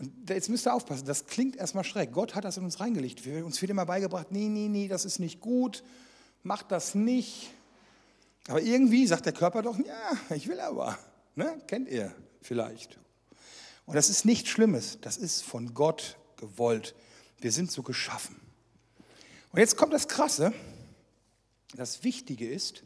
Und 0.00 0.28
jetzt 0.28 0.48
müsst 0.48 0.66
ihr 0.66 0.74
aufpassen, 0.74 1.06
das 1.06 1.26
klingt 1.26 1.54
erstmal 1.54 1.84
schräg. 1.84 2.10
Gott 2.10 2.34
hat 2.34 2.44
das 2.44 2.56
in 2.56 2.64
uns 2.64 2.80
reingelegt. 2.80 3.24
Uns 3.24 3.62
wird 3.62 3.70
immer 3.70 3.86
beigebracht, 3.86 4.32
nee, 4.32 4.48
nee, 4.48 4.66
nee, 4.66 4.88
das 4.88 5.04
ist 5.04 5.20
nicht 5.20 5.40
gut. 5.40 5.84
Mach 6.42 6.64
das 6.64 6.96
nicht. 6.96 7.50
Aber 8.48 8.60
irgendwie 8.60 9.06
sagt 9.06 9.26
der 9.26 9.32
Körper 9.32 9.62
doch, 9.62 9.78
ja, 9.78 10.34
ich 10.34 10.48
will 10.48 10.58
aber. 10.58 10.98
Ne? 11.36 11.62
Kennt 11.68 11.88
ihr 11.88 12.12
vielleicht. 12.42 12.98
Und 13.86 13.94
das 13.94 14.10
ist 14.10 14.24
nichts 14.24 14.48
Schlimmes. 14.48 14.98
Das 15.00 15.18
ist 15.18 15.44
von 15.44 15.72
Gott 15.72 16.18
gewollt. 16.36 16.96
Wir 17.40 17.52
sind 17.52 17.70
so 17.70 17.82
geschaffen. 17.82 18.36
Und 19.52 19.58
jetzt 19.58 19.76
kommt 19.76 19.92
das 19.92 20.08
Krasse. 20.08 20.52
Das 21.74 22.04
Wichtige 22.04 22.48
ist, 22.48 22.82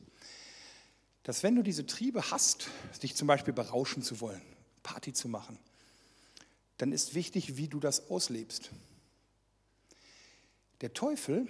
dass 1.23 1.43
wenn 1.43 1.57
du 1.57 1.63
diese 1.63 1.87
Triebe 1.87 2.31
hast, 2.31 2.69
dich 3.03 3.15
zum 3.15 3.27
Beispiel 3.27 3.55
berauschen 3.55 4.03
zu 4.03 4.21
wollen, 4.21 4.43
Party 4.83 5.13
zu 5.13 5.29
machen, 5.29 5.59
dann 6.77 6.93
ist 6.93 7.15
wichtig, 7.15 7.57
wie 7.57 7.69
du 7.69 7.81
das 7.81 8.11
auslebst. 8.11 8.71
Der 10.81 10.93
Teufel 10.93 11.47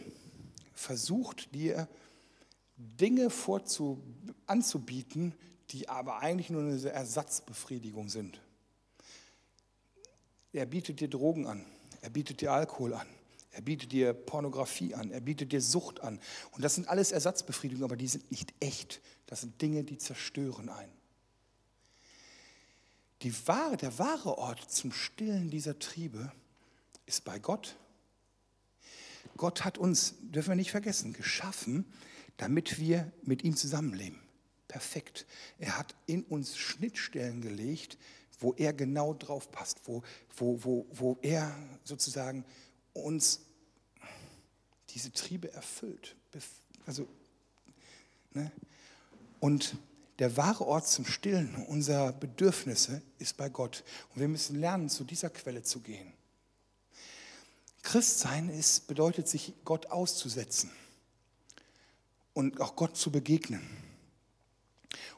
versucht 0.74 1.54
dir 1.54 1.88
Dinge 2.76 3.30
vorzu, 3.30 4.02
anzubieten, 4.46 5.34
die 5.70 5.88
aber 5.88 6.18
eigentlich 6.18 6.50
nur 6.50 6.62
eine 6.62 6.88
Ersatzbefriedigung 6.88 8.08
sind. 8.08 8.40
Er 10.52 10.66
bietet 10.66 11.00
dir 11.00 11.08
Drogen 11.08 11.46
an, 11.46 11.64
er 12.04 12.10
bietet 12.10 12.42
dir 12.42 12.52
Alkohol 12.52 12.92
an, 12.92 13.06
er 13.50 13.62
bietet 13.62 13.90
dir 13.90 14.12
Pornografie 14.12 14.94
an, 14.94 15.10
er 15.10 15.22
bietet 15.22 15.52
dir 15.52 15.62
Sucht 15.62 16.02
an. 16.02 16.20
Und 16.50 16.62
das 16.62 16.74
sind 16.74 16.86
alles 16.86 17.12
Ersatzbefriedigungen, 17.12 17.84
aber 17.84 17.96
die 17.96 18.08
sind 18.08 18.30
nicht 18.30 18.52
echt. 18.60 19.00
Das 19.24 19.40
sind 19.40 19.62
Dinge, 19.62 19.84
die 19.84 19.96
zerstören 19.96 20.68
einen. 20.68 20.92
Die 23.22 23.34
wahre, 23.48 23.78
der 23.78 23.98
wahre 23.98 24.36
Ort 24.36 24.70
zum 24.70 24.92
Stillen 24.92 25.48
dieser 25.48 25.78
Triebe 25.78 26.30
ist 27.06 27.24
bei 27.24 27.38
Gott. 27.38 27.76
Gott 29.38 29.64
hat 29.64 29.78
uns, 29.78 30.14
dürfen 30.20 30.50
wir 30.50 30.56
nicht 30.56 30.72
vergessen, 30.72 31.14
geschaffen, 31.14 31.90
damit 32.36 32.78
wir 32.78 33.10
mit 33.22 33.44
ihm 33.44 33.56
zusammenleben. 33.56 34.20
Perfekt. 34.68 35.24
Er 35.58 35.78
hat 35.78 35.94
in 36.04 36.22
uns 36.24 36.58
Schnittstellen 36.58 37.40
gelegt, 37.40 37.96
wo 38.40 38.54
er 38.54 38.72
genau 38.72 39.14
drauf 39.14 39.50
passt, 39.50 39.80
wo, 39.84 40.02
wo, 40.36 40.62
wo, 40.62 40.86
wo 40.92 41.18
er 41.22 41.54
sozusagen 41.84 42.44
uns 42.92 43.40
diese 44.90 45.12
Triebe 45.12 45.52
erfüllt. 45.52 46.16
Also, 46.86 47.08
ne? 48.32 48.50
Und 49.40 49.76
der 50.18 50.36
wahre 50.36 50.66
Ort 50.66 50.86
zum 50.86 51.04
Stillen 51.04 51.56
unserer 51.66 52.12
Bedürfnisse 52.12 53.02
ist 53.18 53.36
bei 53.36 53.48
Gott. 53.48 53.82
Und 54.14 54.20
wir 54.20 54.28
müssen 54.28 54.60
lernen, 54.60 54.88
zu 54.88 55.04
dieser 55.04 55.28
Quelle 55.28 55.62
zu 55.62 55.80
gehen. 55.80 56.12
Christsein 57.82 58.48
ist, 58.48 58.86
bedeutet, 58.86 59.28
sich 59.28 59.52
Gott 59.64 59.86
auszusetzen 59.86 60.70
und 62.32 62.60
auch 62.60 62.76
Gott 62.76 62.96
zu 62.96 63.10
begegnen. 63.10 63.83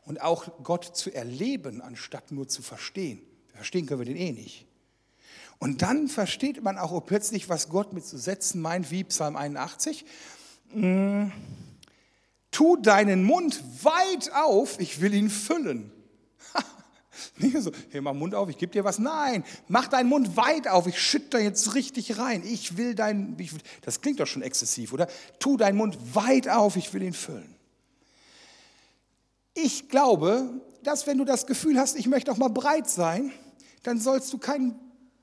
Und 0.06 0.22
auch 0.22 0.62
Gott 0.62 0.96
zu 0.96 1.12
erleben, 1.12 1.82
anstatt 1.82 2.32
nur 2.32 2.48
zu 2.48 2.62
verstehen. 2.62 3.20
Verstehen 3.52 3.86
können 3.86 4.00
wir 4.00 4.06
den 4.06 4.16
eh 4.16 4.32
nicht. 4.32 4.66
Und 5.58 5.82
dann 5.82 6.08
versteht 6.08 6.62
man 6.62 6.78
auch 6.78 6.98
plötzlich, 7.04 7.48
was 7.48 7.68
Gott 7.68 7.92
mit 7.92 8.06
zu 8.06 8.16
setzen 8.16 8.60
meint, 8.60 8.90
wie 8.90 9.04
Psalm 9.04 9.36
81. 9.36 10.04
Mm, 10.72 11.28
tu 12.50 12.76
deinen 12.76 13.24
Mund 13.24 13.62
weit 13.82 14.32
auf, 14.32 14.78
ich 14.80 15.00
will 15.00 15.12
ihn 15.14 15.30
füllen. 15.30 15.90
Nicht 17.38 17.60
so, 17.60 17.72
hey, 17.90 18.00
mach 18.00 18.12
Mund 18.12 18.34
auf, 18.34 18.48
ich 18.48 18.58
gebe 18.58 18.72
dir 18.72 18.84
was. 18.84 18.98
Nein, 18.98 19.44
mach 19.68 19.88
deinen 19.88 20.08
Mund 20.08 20.36
weit 20.36 20.68
auf, 20.68 20.86
ich 20.86 21.00
schütte 21.00 21.30
da 21.30 21.38
jetzt 21.38 21.74
richtig 21.74 22.18
rein. 22.18 22.42
Ich 22.44 22.76
will 22.76 22.94
deinen, 22.94 23.36
das 23.82 24.00
klingt 24.00 24.20
doch 24.20 24.26
schon 24.26 24.42
exzessiv, 24.42 24.92
oder? 24.92 25.08
Tu 25.38 25.56
deinen 25.56 25.78
Mund 25.78 25.98
weit 26.14 26.48
auf, 26.48 26.76
ich 26.76 26.92
will 26.92 27.02
ihn 27.02 27.14
füllen. 27.14 27.55
Ich 29.58 29.88
glaube, 29.88 30.50
dass 30.82 31.06
wenn 31.06 31.16
du 31.16 31.24
das 31.24 31.46
Gefühl 31.46 31.80
hast, 31.80 31.96
ich 31.96 32.06
möchte 32.06 32.30
auch 32.30 32.36
mal 32.36 32.50
breit 32.50 32.90
sein, 32.90 33.32
dann 33.82 33.98
sollst 33.98 34.30
du 34.32 34.38
keinen 34.38 34.78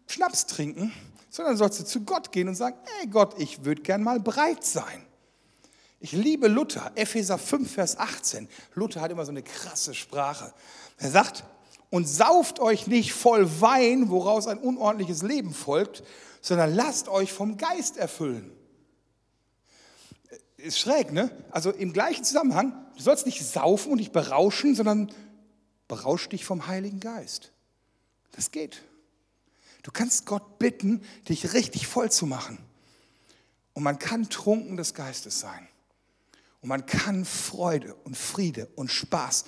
Schnaps 0.07 0.47
trinken, 0.47 0.91
sondern 1.29 1.55
sollst 1.55 1.79
du 1.79 1.85
zu 1.85 2.01
Gott 2.01 2.31
gehen 2.31 2.47
und 2.47 2.55
sagen, 2.55 2.75
ey 2.99 3.07
Gott, 3.07 3.35
ich 3.39 3.63
würde 3.63 3.83
gern 3.83 4.01
mal 4.01 4.19
breit 4.19 4.65
sein. 4.65 5.05
Ich 5.99 6.13
liebe 6.13 6.47
Luther, 6.47 6.91
Epheser 6.95 7.37
5, 7.37 7.71
Vers 7.71 7.97
18. 7.99 8.49
Luther 8.73 9.01
hat 9.01 9.11
immer 9.11 9.23
so 9.23 9.31
eine 9.31 9.43
krasse 9.43 9.93
Sprache. 9.93 10.51
Er 10.97 11.11
sagt, 11.11 11.43
und 11.91 12.07
sauft 12.07 12.59
euch 12.59 12.87
nicht 12.87 13.13
voll 13.13 13.61
Wein, 13.61 14.09
woraus 14.09 14.47
ein 14.47 14.57
unordentliches 14.57 15.21
Leben 15.21 15.53
folgt, 15.53 16.03
sondern 16.41 16.73
lasst 16.73 17.07
euch 17.07 17.31
vom 17.31 17.55
Geist 17.57 17.97
erfüllen. 17.97 18.51
Ist 20.63 20.79
schräg, 20.79 21.11
ne? 21.11 21.29
Also 21.51 21.71
im 21.71 21.91
gleichen 21.91 22.23
Zusammenhang, 22.23 22.73
du 22.95 23.03
sollst 23.03 23.25
nicht 23.25 23.45
saufen 23.45 23.91
und 23.91 23.97
dich 23.97 24.13
berauschen, 24.13 24.75
sondern 24.75 25.11
berausch 25.89 26.29
dich 26.29 26.45
vom 26.45 26.67
Heiligen 26.67 27.01
Geist. 27.01 27.51
Das 28.31 28.49
geht. 28.49 28.81
Du 29.83 29.91
kannst 29.91 30.25
Gott 30.25 30.59
bitten, 30.59 31.01
dich 31.27 31.51
richtig 31.51 31.87
voll 31.87 32.09
zu 32.09 32.25
machen. 32.25 32.59
Und 33.73 33.83
man 33.83 33.99
kann 33.99 34.29
trunken 34.29 34.77
des 34.77 34.93
Geistes 34.93 35.41
sein. 35.41 35.67
Und 36.61 36.69
man 36.69 36.85
kann 36.85 37.25
Freude 37.25 37.93
und 38.05 38.17
Friede 38.17 38.69
und 38.77 38.89
Spaß 38.89 39.43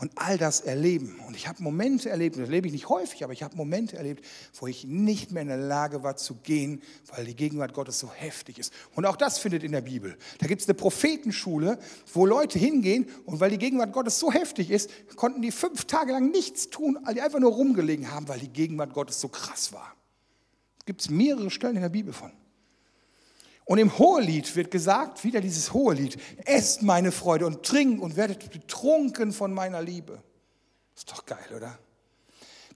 und 0.00 0.12
all 0.16 0.38
das 0.38 0.60
erleben. 0.60 1.20
Und 1.26 1.36
ich 1.36 1.46
habe 1.46 1.62
Momente 1.62 2.08
erlebt, 2.08 2.36
das 2.36 2.44
erlebe 2.44 2.66
ich 2.66 2.72
nicht 2.72 2.88
häufig, 2.88 3.22
aber 3.22 3.34
ich 3.34 3.42
habe 3.42 3.54
Momente 3.56 3.96
erlebt, 3.96 4.24
wo 4.58 4.66
ich 4.66 4.84
nicht 4.84 5.30
mehr 5.30 5.42
in 5.42 5.48
der 5.48 5.58
Lage 5.58 6.02
war 6.02 6.16
zu 6.16 6.36
gehen, 6.36 6.82
weil 7.14 7.26
die 7.26 7.36
Gegenwart 7.36 7.74
Gottes 7.74 7.98
so 7.98 8.10
heftig 8.10 8.58
ist. 8.58 8.72
Und 8.94 9.04
auch 9.04 9.16
das 9.16 9.38
findet 9.38 9.62
in 9.62 9.72
der 9.72 9.82
Bibel. 9.82 10.16
Da 10.38 10.46
gibt 10.46 10.62
es 10.62 10.68
eine 10.68 10.74
Prophetenschule, 10.74 11.78
wo 12.14 12.24
Leute 12.24 12.58
hingehen 12.58 13.08
und 13.26 13.40
weil 13.40 13.50
die 13.50 13.58
Gegenwart 13.58 13.92
Gottes 13.92 14.18
so 14.18 14.32
heftig 14.32 14.70
ist, 14.70 14.90
konnten 15.16 15.42
die 15.42 15.52
fünf 15.52 15.84
Tage 15.84 16.12
lang 16.12 16.30
nichts 16.30 16.70
tun, 16.70 16.98
weil 17.04 17.14
die 17.14 17.20
einfach 17.20 17.38
nur 17.38 17.52
rumgelegen 17.52 18.10
haben, 18.10 18.26
weil 18.26 18.40
die 18.40 18.48
Gegenwart 18.48 18.94
Gottes 18.94 19.20
so 19.20 19.28
krass 19.28 19.72
war. 19.72 19.94
Gibt 20.86 21.02
es 21.02 21.10
mehrere 21.10 21.50
Stellen 21.50 21.76
in 21.76 21.82
der 21.82 21.90
Bibel 21.90 22.14
von. 22.14 22.32
Und 23.64 23.78
im 23.78 23.98
Hohelied 23.98 24.56
wird 24.56 24.70
gesagt, 24.70 25.22
wieder 25.22 25.40
dieses 25.40 25.72
Hohelied, 25.72 26.18
esst 26.44 26.82
meine 26.82 27.12
Freude 27.12 27.46
und 27.46 27.64
trinkt 27.64 28.02
und 28.02 28.16
werdet 28.16 28.50
betrunken 28.50 29.32
von 29.32 29.52
meiner 29.52 29.80
Liebe. 29.80 30.22
Ist 30.96 31.10
doch 31.10 31.24
geil, 31.24 31.46
oder? 31.54 31.78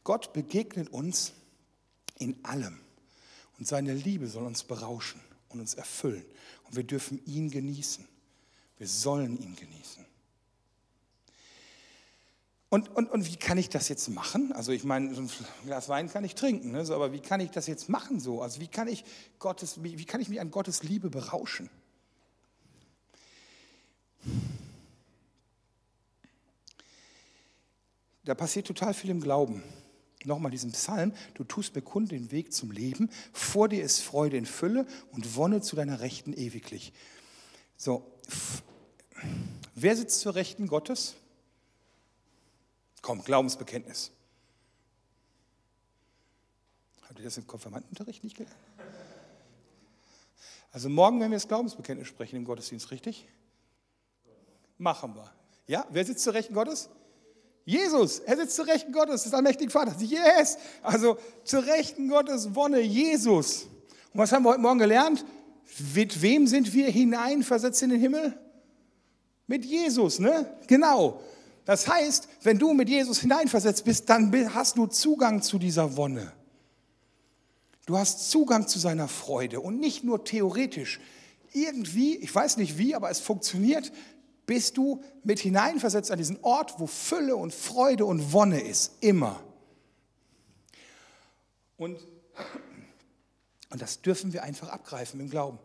Gott 0.04 0.32
begegnet 0.32 0.90
uns 0.90 1.32
in 2.18 2.44
allem. 2.44 2.78
Und 3.58 3.66
seine 3.66 3.94
Liebe 3.94 4.28
soll 4.28 4.44
uns 4.44 4.62
berauschen 4.62 5.20
und 5.48 5.60
uns 5.60 5.74
erfüllen. 5.74 6.24
Und 6.64 6.76
wir 6.76 6.84
dürfen 6.84 7.24
ihn 7.26 7.50
genießen. 7.50 8.06
Wir 8.78 8.88
sollen 8.88 9.40
ihn 9.40 9.56
genießen. 9.56 10.04
Und, 12.74 12.88
und, 12.96 13.08
und 13.08 13.24
wie 13.24 13.36
kann 13.36 13.56
ich 13.56 13.68
das 13.68 13.88
jetzt 13.88 14.08
machen? 14.08 14.50
Also 14.50 14.72
ich 14.72 14.82
meine, 14.82 15.14
so 15.14 15.22
ein 15.22 15.30
Glas 15.64 15.88
Wein 15.88 16.10
kann 16.10 16.24
ich 16.24 16.34
trinken, 16.34 16.72
ne? 16.72 16.84
so, 16.84 16.92
aber 16.92 17.12
wie 17.12 17.20
kann 17.20 17.38
ich 17.38 17.52
das 17.52 17.68
jetzt 17.68 17.88
machen 17.88 18.18
so? 18.18 18.42
Also 18.42 18.60
wie 18.60 18.66
kann 18.66 18.88
ich 18.88 19.04
Gottes, 19.38 19.84
wie, 19.84 19.96
wie 19.96 20.04
kann 20.04 20.20
ich 20.20 20.28
mich 20.28 20.40
an 20.40 20.50
Gottes 20.50 20.82
Liebe 20.82 21.08
berauschen? 21.08 21.70
Da 28.24 28.34
passiert 28.34 28.66
total 28.66 28.92
viel 28.92 29.10
im 29.10 29.20
Glauben. 29.20 29.62
Nochmal 30.24 30.50
diesen 30.50 30.72
Psalm, 30.72 31.12
du 31.34 31.44
tust 31.44 31.76
mir 31.76 31.82
kund 31.82 32.10
den 32.10 32.32
Weg 32.32 32.52
zum 32.52 32.72
Leben, 32.72 33.08
vor 33.32 33.68
dir 33.68 33.84
ist 33.84 34.00
Freude 34.00 34.36
in 34.36 34.46
Fülle 34.46 34.84
und 35.12 35.36
Wonne 35.36 35.60
zu 35.60 35.76
deiner 35.76 36.00
Rechten 36.00 36.32
ewiglich. 36.32 36.92
So, 37.76 38.04
wer 39.76 39.94
sitzt 39.94 40.18
zur 40.22 40.34
Rechten 40.34 40.66
Gottes? 40.66 41.14
Komm, 43.04 43.22
Glaubensbekenntnis. 43.22 44.12
Habt 47.02 47.18
ihr 47.18 47.24
das 47.26 47.36
im 47.36 47.46
Konfirmandenunterricht 47.46 48.24
nicht 48.24 48.34
gelernt? 48.34 48.56
Also 50.72 50.88
morgen 50.88 51.20
werden 51.20 51.30
wir 51.30 51.36
das 51.36 51.46
Glaubensbekenntnis 51.46 52.08
sprechen 52.08 52.36
im 52.36 52.46
Gottesdienst, 52.46 52.90
richtig? 52.90 53.28
Machen 54.78 55.14
wir. 55.14 55.30
Ja, 55.66 55.86
wer 55.90 56.02
sitzt 56.06 56.24
zur 56.24 56.32
Rechten 56.32 56.54
Gottes? 56.54 56.88
Jesus, 57.66 58.20
er 58.20 58.38
sitzt 58.38 58.56
zur 58.56 58.66
Rechten 58.66 58.90
Gottes, 58.90 59.16
das 59.16 59.26
ist 59.26 59.34
allmächtige 59.34 59.70
Vater. 59.70 59.94
Yes! 60.00 60.56
Also 60.82 61.18
zur 61.44 61.66
Rechten 61.66 62.08
Gottes 62.08 62.54
wonne 62.54 62.80
Jesus. 62.80 63.64
Und 64.14 64.20
was 64.20 64.32
haben 64.32 64.44
wir 64.44 64.52
heute 64.52 64.62
Morgen 64.62 64.78
gelernt? 64.78 65.26
Mit 65.94 66.22
wem 66.22 66.46
sind 66.46 66.72
wir 66.72 66.88
hineinversetzt 66.90 67.82
in 67.82 67.90
den 67.90 68.00
Himmel? 68.00 68.38
Mit 69.46 69.66
Jesus, 69.66 70.20
ne? 70.20 70.56
Genau. 70.68 71.20
Das 71.64 71.88
heißt, 71.88 72.28
wenn 72.42 72.58
du 72.58 72.74
mit 72.74 72.88
Jesus 72.88 73.20
hineinversetzt 73.20 73.84
bist, 73.84 74.10
dann 74.10 74.32
hast 74.54 74.76
du 74.76 74.86
Zugang 74.86 75.42
zu 75.42 75.58
dieser 75.58 75.96
Wonne. 75.96 76.32
Du 77.86 77.98
hast 77.98 78.30
Zugang 78.30 78.66
zu 78.66 78.78
seiner 78.78 79.08
Freude 79.08 79.60
und 79.60 79.78
nicht 79.78 80.04
nur 80.04 80.24
theoretisch. 80.24 81.00
Irgendwie, 81.52 82.16
ich 82.16 82.34
weiß 82.34 82.56
nicht 82.56 82.78
wie, 82.78 82.94
aber 82.94 83.10
es 83.10 83.20
funktioniert, 83.20 83.92
bist 84.46 84.76
du 84.76 85.02
mit 85.22 85.38
hineinversetzt 85.38 86.10
an 86.10 86.18
diesen 86.18 86.42
Ort, 86.42 86.78
wo 86.78 86.86
Fülle 86.86 87.36
und 87.36 87.54
Freude 87.54 88.04
und 88.04 88.32
Wonne 88.32 88.60
ist, 88.60 88.92
immer. 89.00 89.42
Und, 91.76 91.98
und 93.70 93.82
das 93.82 94.02
dürfen 94.02 94.32
wir 94.32 94.42
einfach 94.42 94.68
abgreifen 94.68 95.20
im 95.20 95.30
Glauben. 95.30 95.58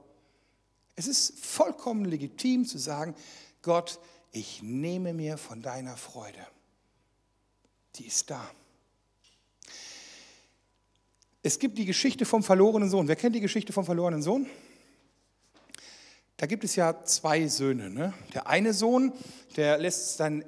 Es 0.96 1.08
ist 1.08 1.40
vollkommen 1.40 2.06
legitim 2.06 2.66
zu 2.66 2.78
sagen, 2.78 3.16
Gott, 3.62 4.00
ich 4.32 4.62
nehme 4.62 5.14
mir 5.14 5.38
von 5.38 5.62
deiner 5.62 5.98
Freude. 5.98 6.46
Die 7.96 8.06
ist 8.06 8.30
da. 8.30 8.50
Es 11.42 11.58
gibt 11.58 11.78
die 11.78 11.86
Geschichte 11.86 12.26
vom 12.26 12.44
verlorenen 12.44 12.90
Sohn. 12.90 13.08
Wer 13.08 13.16
kennt 13.16 13.36
die 13.36 13.42
Geschichte 13.42 13.74
vom 13.74 13.86
verlorenen 13.86 14.22
Sohn? 14.22 14.46
Da 16.40 16.46
gibt 16.46 16.64
es 16.64 16.78
ja 16.78 17.04
zwei 17.04 17.48
Söhne. 17.48 17.90
Ne? 17.90 18.14
Der 18.34 18.48
eine 18.48 18.74
Sohn, 18.74 19.12
der 19.58 19.78
lässt 19.78 20.22
dann 20.22 20.42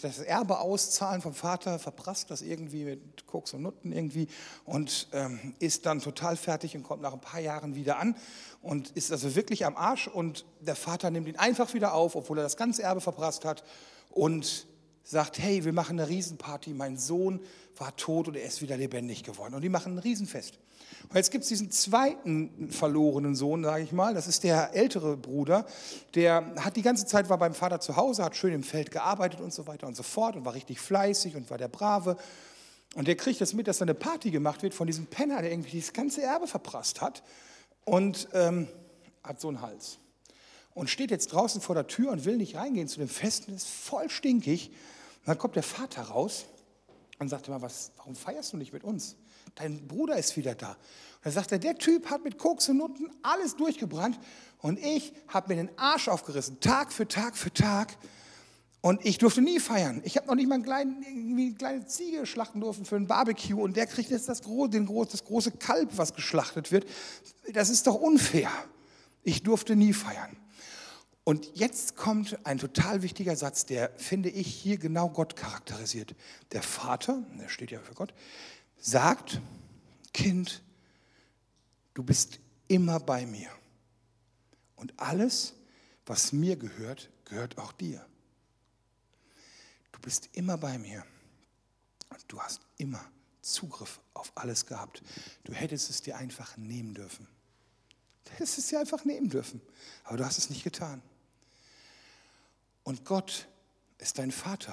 das 0.00 0.18
Erbe 0.20 0.60
auszahlen 0.60 1.20
vom 1.20 1.34
Vater, 1.34 1.78
verprasst 1.78 2.30
das 2.30 2.40
irgendwie 2.40 2.84
mit 2.84 3.26
Koks 3.26 3.52
und 3.52 3.60
Nutten 3.60 3.92
irgendwie 3.92 4.28
und 4.64 5.08
ähm, 5.12 5.54
ist 5.58 5.84
dann 5.84 6.00
total 6.00 6.38
fertig 6.38 6.74
und 6.74 6.84
kommt 6.84 7.02
nach 7.02 7.12
ein 7.12 7.20
paar 7.20 7.40
Jahren 7.40 7.74
wieder 7.74 7.98
an 7.98 8.16
und 8.62 8.88
ist 8.92 9.12
also 9.12 9.36
wirklich 9.36 9.66
am 9.66 9.76
Arsch 9.76 10.08
und 10.08 10.46
der 10.60 10.74
Vater 10.74 11.10
nimmt 11.10 11.28
ihn 11.28 11.36
einfach 11.36 11.74
wieder 11.74 11.92
auf, 11.92 12.16
obwohl 12.16 12.38
er 12.38 12.44
das 12.44 12.56
ganze 12.56 12.82
Erbe 12.82 13.02
verprasst 13.02 13.44
hat 13.44 13.62
und 14.08 14.66
sagt, 15.04 15.38
hey, 15.38 15.66
wir 15.66 15.74
machen 15.74 16.00
eine 16.00 16.08
Riesenparty, 16.08 16.70
mein 16.70 16.96
Sohn 16.96 17.40
war 17.78 17.96
tot 17.96 18.28
und 18.28 18.36
er 18.36 18.44
ist 18.44 18.62
wieder 18.62 18.76
lebendig 18.76 19.22
geworden. 19.22 19.54
Und 19.54 19.62
die 19.62 19.68
machen 19.68 19.94
ein 19.94 19.98
Riesenfest. 19.98 20.58
Und 21.08 21.16
jetzt 21.16 21.30
gibt 21.30 21.42
es 21.42 21.48
diesen 21.48 21.70
zweiten 21.70 22.70
verlorenen 22.70 23.34
Sohn, 23.34 23.62
sage 23.62 23.84
ich 23.84 23.92
mal. 23.92 24.14
Das 24.14 24.26
ist 24.26 24.44
der 24.44 24.74
ältere 24.74 25.16
Bruder. 25.16 25.66
Der 26.14 26.54
hat 26.58 26.76
die 26.76 26.82
ganze 26.82 27.06
Zeit 27.06 27.28
war 27.28 27.38
beim 27.38 27.54
Vater 27.54 27.80
zu 27.80 27.96
Hause, 27.96 28.24
hat 28.24 28.36
schön 28.36 28.52
im 28.52 28.62
Feld 28.62 28.90
gearbeitet 28.90 29.40
und 29.40 29.52
so 29.52 29.66
weiter 29.66 29.86
und 29.86 29.96
so 29.96 30.02
fort 30.02 30.36
und 30.36 30.44
war 30.44 30.54
richtig 30.54 30.80
fleißig 30.80 31.36
und 31.36 31.50
war 31.50 31.58
der 31.58 31.68
Brave. 31.68 32.16
Und 32.94 33.08
der 33.08 33.16
kriegt 33.16 33.40
das 33.40 33.52
mit, 33.52 33.68
dass 33.68 33.78
da 33.78 33.84
eine 33.84 33.94
Party 33.94 34.30
gemacht 34.30 34.62
wird 34.62 34.74
von 34.74 34.86
diesem 34.86 35.06
Penner, 35.06 35.42
der 35.42 35.50
irgendwie 35.52 35.78
das 35.78 35.92
ganze 35.92 36.22
Erbe 36.22 36.46
verprasst 36.46 37.00
hat 37.00 37.22
und 37.84 38.28
ähm, 38.32 38.68
hat 39.22 39.40
so 39.40 39.48
einen 39.48 39.60
Hals. 39.60 39.98
Und 40.74 40.90
steht 40.90 41.10
jetzt 41.10 41.32
draußen 41.32 41.60
vor 41.60 41.74
der 41.74 41.86
Tür 41.86 42.10
und 42.10 42.24
will 42.24 42.36
nicht 42.36 42.56
reingehen 42.56 42.88
zu 42.88 42.98
dem 42.98 43.08
Fest 43.08 43.48
und 43.48 43.54
ist 43.54 43.68
voll 43.68 44.10
stinkig. 44.10 44.68
Und 44.68 45.28
dann 45.28 45.38
kommt 45.38 45.56
der 45.56 45.62
Vater 45.62 46.02
raus 46.02 46.46
und 47.18 47.28
sagt 47.28 47.48
immer, 47.48 47.62
was, 47.62 47.92
warum 47.96 48.14
feierst 48.14 48.52
du 48.52 48.56
nicht 48.56 48.72
mit 48.72 48.84
uns? 48.84 49.16
dein 49.56 49.86
Bruder 49.86 50.16
ist 50.16 50.36
wieder 50.36 50.54
da. 50.54 50.70
Und 50.70 50.76
er 51.24 51.32
sagt 51.32 51.52
er, 51.52 51.58
der 51.58 51.76
Typ 51.76 52.10
hat 52.10 52.22
mit 52.24 52.38
Koks 52.38 52.68
und 52.68 52.78
Nutten 52.78 53.10
alles 53.22 53.56
durchgebrannt 53.56 54.18
und 54.58 54.78
ich 54.78 55.12
habe 55.28 55.48
mir 55.48 55.56
den 55.56 55.78
Arsch 55.78 56.08
aufgerissen, 56.08 56.60
Tag 56.60 56.92
für 56.92 57.08
Tag 57.08 57.36
für 57.36 57.52
Tag. 57.52 57.96
Und 58.82 59.04
ich 59.04 59.18
durfte 59.18 59.40
nie 59.42 59.58
feiern. 59.58 60.00
Ich 60.04 60.16
habe 60.16 60.28
noch 60.28 60.36
nicht 60.36 60.48
mal 60.48 60.56
einen 60.56 60.62
kleinen, 60.62 61.02
irgendwie 61.02 61.46
eine 61.46 61.54
kleine 61.56 61.86
Ziege 61.86 62.24
schlachten 62.24 62.60
dürfen 62.60 62.84
für 62.84 62.94
ein 62.94 63.08
Barbecue 63.08 63.60
und 63.60 63.76
der 63.76 63.86
kriegt 63.86 64.10
jetzt 64.10 64.28
das, 64.28 64.42
den, 64.42 64.86
das 64.86 65.24
große 65.24 65.50
Kalb, 65.52 65.98
was 65.98 66.14
geschlachtet 66.14 66.70
wird. 66.70 66.86
Das 67.52 67.68
ist 67.68 67.88
doch 67.88 67.96
unfair. 67.96 68.50
Ich 69.24 69.42
durfte 69.42 69.74
nie 69.74 69.92
feiern. 69.92 70.36
Und 71.28 71.50
jetzt 71.56 71.96
kommt 71.96 72.46
ein 72.46 72.56
total 72.56 73.02
wichtiger 73.02 73.34
Satz, 73.34 73.66
der, 73.66 73.90
finde 73.96 74.28
ich, 74.28 74.46
hier 74.46 74.78
genau 74.78 75.08
Gott 75.08 75.34
charakterisiert. 75.34 76.14
Der 76.52 76.62
Vater, 76.62 77.20
der 77.40 77.48
steht 77.48 77.72
ja 77.72 77.80
für 77.80 77.94
Gott, 77.94 78.14
sagt, 78.78 79.40
Kind, 80.14 80.62
du 81.94 82.04
bist 82.04 82.38
immer 82.68 83.00
bei 83.00 83.26
mir. 83.26 83.50
Und 84.76 84.94
alles, 85.00 85.54
was 86.06 86.32
mir 86.32 86.54
gehört, 86.54 87.10
gehört 87.24 87.58
auch 87.58 87.72
dir. 87.72 88.06
Du 89.90 89.98
bist 89.98 90.28
immer 90.34 90.56
bei 90.56 90.78
mir. 90.78 91.04
Und 92.08 92.24
du 92.28 92.40
hast 92.40 92.60
immer 92.76 93.04
Zugriff 93.42 93.98
auf 94.14 94.30
alles 94.36 94.66
gehabt. 94.66 95.02
Du 95.42 95.52
hättest 95.52 95.90
es 95.90 96.02
dir 96.02 96.18
einfach 96.18 96.56
nehmen 96.56 96.94
dürfen. 96.94 97.26
Du 98.26 98.30
hättest 98.30 98.58
es 98.58 98.68
dir 98.68 98.78
einfach 98.78 99.04
nehmen 99.04 99.28
dürfen. 99.28 99.60
Aber 100.04 100.18
du 100.18 100.24
hast 100.24 100.38
es 100.38 100.50
nicht 100.50 100.62
getan. 100.62 101.02
Und 102.86 103.04
Gott 103.04 103.48
ist 103.98 104.16
dein 104.20 104.30
Vater. 104.30 104.72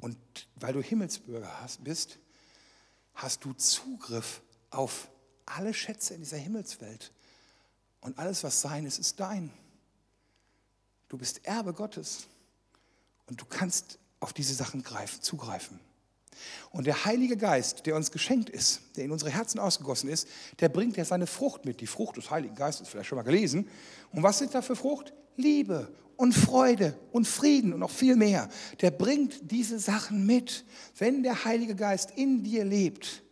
Und 0.00 0.18
weil 0.56 0.72
du 0.72 0.82
Himmelsbürger 0.82 1.60
hast, 1.60 1.84
bist, 1.84 2.18
hast 3.14 3.44
du 3.44 3.52
Zugriff 3.52 4.42
auf 4.70 5.08
alle 5.46 5.72
Schätze 5.72 6.14
in 6.14 6.22
dieser 6.22 6.38
Himmelswelt. 6.38 7.12
Und 8.00 8.18
alles, 8.18 8.42
was 8.42 8.60
sein 8.60 8.84
ist, 8.84 8.98
ist 8.98 9.20
dein. 9.20 9.52
Du 11.08 11.16
bist 11.16 11.46
Erbe 11.46 11.72
Gottes. 11.72 12.26
Und 13.26 13.40
du 13.40 13.44
kannst 13.44 14.00
auf 14.18 14.32
diese 14.32 14.54
Sachen 14.54 14.82
greifen, 14.82 15.22
zugreifen. 15.22 15.78
Und 16.72 16.88
der 16.88 17.04
Heilige 17.04 17.36
Geist, 17.36 17.86
der 17.86 17.94
uns 17.94 18.10
geschenkt 18.10 18.50
ist, 18.50 18.80
der 18.96 19.04
in 19.04 19.12
unsere 19.12 19.30
Herzen 19.30 19.60
ausgegossen 19.60 20.10
ist, 20.10 20.26
der 20.58 20.68
bringt 20.68 20.96
ja 20.96 21.04
seine 21.04 21.28
Frucht 21.28 21.64
mit. 21.64 21.80
Die 21.80 21.86
Frucht 21.86 22.16
des 22.16 22.32
Heiligen 22.32 22.56
Geistes, 22.56 22.88
vielleicht 22.88 23.08
schon 23.08 23.14
mal 23.18 23.22
gelesen. 23.22 23.70
Und 24.10 24.24
was 24.24 24.40
sind 24.40 24.52
da 24.52 24.62
für 24.62 24.74
Frucht? 24.74 25.12
Liebe 25.36 25.94
und 26.16 26.32
Freude 26.32 26.98
und 27.12 27.26
Frieden 27.26 27.72
und 27.72 27.80
noch 27.80 27.90
viel 27.90 28.16
mehr. 28.16 28.48
Der 28.80 28.90
bringt 28.90 29.50
diese 29.50 29.78
Sachen 29.78 30.26
mit. 30.26 30.64
Wenn 30.98 31.22
der 31.22 31.44
Heilige 31.44 31.74
Geist 31.74 32.12
in 32.16 32.42
dir 32.44 32.64
lebt, 32.64 33.22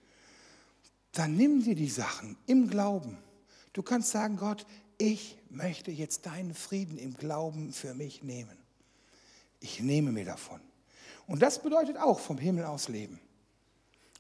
dann 1.13 1.37
nimm 1.37 1.63
dir 1.63 1.75
die 1.75 1.89
Sachen 1.89 2.37
im 2.47 2.69
Glauben. 2.69 3.19
Du 3.73 3.83
kannst 3.83 4.11
sagen, 4.11 4.37
Gott, 4.37 4.67
ich 4.99 5.39
möchte 5.51 5.91
jetzt 5.91 6.27
deinen 6.27 6.55
Frieden 6.55 6.99
im 6.99 7.15
Glauben 7.15 7.73
für 7.73 7.95
mich 7.95 8.23
nehmen. 8.23 8.57
Ich 9.61 9.81
nehme 9.81 10.13
mir 10.13 10.25
davon. 10.25 10.61
Und 11.27 11.41
das 11.43 11.63
bedeutet 11.63 11.97
auch 11.99 12.21
vom 12.21 12.39
Himmel 12.39 12.65
aus 12.65 12.89
leben. 12.89 13.21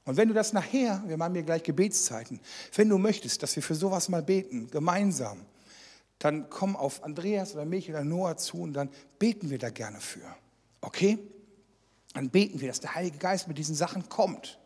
Und 0.04 0.16
wenn 0.16 0.28
du 0.28 0.34
das 0.34 0.52
nachher, 0.52 1.02
wir 1.06 1.16
machen 1.16 1.34
hier 1.34 1.44
gleich 1.44 1.62
Gebetszeiten, 1.62 2.40
wenn 2.74 2.88
du 2.88 2.98
möchtest, 2.98 3.42
dass 3.42 3.54
wir 3.54 3.62
für 3.62 3.74
sowas 3.74 4.08
mal 4.08 4.22
beten, 4.22 4.68
gemeinsam, 4.70 5.44
dann 6.24 6.48
komm 6.50 6.76
auf 6.76 7.02
Andreas 7.02 7.54
oder 7.54 7.64
mich 7.64 7.90
oder 7.90 8.04
Noah 8.04 8.36
zu 8.36 8.58
und 8.62 8.74
dann 8.74 8.90
beten 9.18 9.50
wir 9.50 9.58
da 9.58 9.70
gerne 9.70 10.00
für. 10.00 10.36
Okay? 10.80 11.18
Dann 12.14 12.30
beten 12.30 12.60
wir, 12.60 12.68
dass 12.68 12.78
der 12.78 12.94
Heilige 12.94 13.18
Geist 13.18 13.48
mit 13.48 13.58
diesen 13.58 13.74
Sachen 13.74 14.08
kommt. 14.08 14.60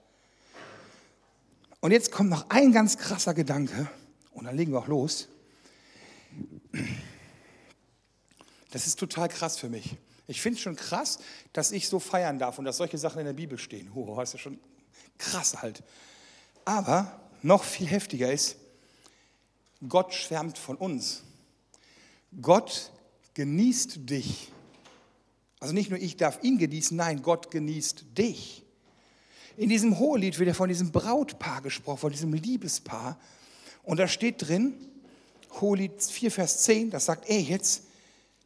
Und 1.81 1.93
jetzt 1.93 2.13
kommt 2.13 2.29
noch 2.29 2.51
ein 2.51 2.73
ganz 2.73 2.99
krasser 2.99 3.33
Gedanke 3.33 3.89
und 4.33 4.45
dann 4.45 4.57
legen 4.57 4.73
wir 4.73 4.81
auch 4.81 4.89
los. 4.89 5.29
Das 8.71 8.87
ist 8.87 8.99
total 8.99 9.29
krass 9.29 9.57
für 9.57 9.71
mich. 9.71 9.97
Ich 10.27 10.43
finde 10.43 10.57
es 10.57 10.63
schon 10.63 10.77
krass, 10.77 11.21
dass 11.55 11.71
ich 11.71 11.89
so 11.89 12.01
feiern 12.01 12.39
darf 12.39 12.59
und 12.59 12.67
dass 12.67 12.77
solche 12.77 12.99
Sachen 12.99 13.21
in 13.21 13.27
der 13.27 13.33
Bibel 13.33 13.59
stehen. 13.59 13.91
Oh, 13.95 14.21
ist 14.21 14.35
ja 14.35 14.39
schon 14.39 14.59
krass 15.17 15.63
halt. 15.63 15.83
Aber 16.67 17.19
noch 17.43 17.65
viel 17.65 17.87
heftiger 17.87 18.31
ist, 18.31 18.57
Gott 19.89 20.13
schwärmt 20.13 20.59
von 20.59 20.77
uns. 20.77 21.23
Gott 22.41 22.93
genießt 23.35 24.09
dich 24.09 24.53
Also 25.61 25.75
nicht 25.75 25.91
nur 25.91 25.99
ich 25.99 26.17
darf 26.17 26.43
ihn 26.43 26.59
genießen, 26.59 26.97
nein, 26.97 27.23
Gott 27.23 27.51
genießt 27.51 28.07
dich. 28.17 28.65
In 29.57 29.71
diesem 29.71 29.99
Hohelied 29.99 30.39
wird 30.39 30.49
ja 30.49 30.55
von 30.55 30.69
diesem 30.69 30.93
Brautpaar 30.93 31.63
gesprochen, 31.63 31.99
von 31.99 32.13
diesem 32.13 32.33
Liebespaar. 32.35 33.19
Und 33.83 33.99
da 33.99 34.07
steht 34.07 34.47
drin, 34.47 34.75
Hohelied 35.61 36.03
4, 36.03 36.31
Vers 36.31 36.63
10, 36.65 36.91
das 36.91 37.07
sagt, 37.07 37.29
ey, 37.29 37.41
jetzt, 37.41 37.85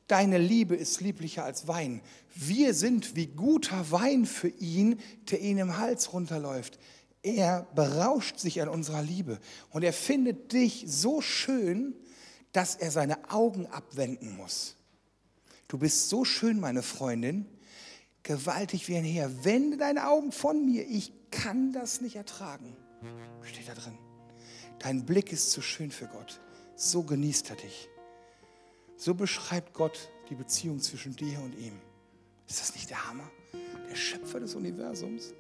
deine 0.07 0.39
Liebe 0.39 0.77
ist 0.77 1.01
lieblicher 1.01 1.45
als 1.45 1.67
Wein. 1.67 2.01
Wir 2.35 2.75
sind 2.75 3.17
wie 3.17 3.27
guter 3.27 3.91
Wein 3.91 4.25
für 4.25 4.49
ihn, 4.49 5.01
der 5.31 5.41
ihn 5.41 5.59
im 5.59 5.79
Hals 5.79 6.13
runterläuft. 6.13 6.79
Er 7.23 7.67
berauscht 7.75 8.39
sich 8.39 8.63
an 8.63 8.69
unserer 8.69 9.03
Liebe 9.03 9.41
und 9.71 9.83
er 9.83 9.93
findet 9.93 10.53
dich 10.53 10.85
so 10.87 11.21
schön, 11.21 11.95
dass 12.53 12.75
er 12.75 12.91
seine 12.91 13.31
Augen 13.31 13.67
abwenden 13.67 14.37
muss. 14.37 14.77
Du 15.69 15.79
bist 15.79 16.09
so 16.09 16.25
schön, 16.25 16.59
meine 16.59 16.83
Freundin, 16.83 17.47
gewaltig 18.23 18.89
wie 18.89 18.97
ein 18.97 19.05
Heer. 19.05 19.45
Wende 19.45 19.77
deine 19.77 20.09
Augen 20.09 20.33
von 20.33 20.65
mir, 20.65 20.87
ich 20.87 21.13
kann 21.31 21.73
das 21.73 22.01
nicht 22.01 22.17
ertragen. 22.17 22.77
Steht 23.43 23.69
da 23.69 23.75
drin. 23.75 23.97
Dein 24.81 25.07
Blick 25.07 25.33
ist 25.33 25.53
zu 25.53 25.63
schön 25.63 25.91
für 25.91 26.07
Gott. 26.07 26.41
So 26.75 27.03
genießt 27.03 27.51
er 27.51 27.57
dich. 27.57 27.89
So 28.97 29.15
beschreibt 29.15 29.75
Gott 29.75 30.11
die 30.29 30.35
Beziehung 30.35 30.81
zwischen 30.81 31.15
dir 31.15 31.41
und 31.41 31.55
ihm. 31.55 31.79
Ist 32.49 32.61
das 32.61 32.75
nicht 32.75 32.91
der 32.91 33.09
Hammer? 33.09 33.31
Der 33.89 33.95
Schöpfer 33.95 34.41
des 34.41 34.55
Universums 34.55 35.35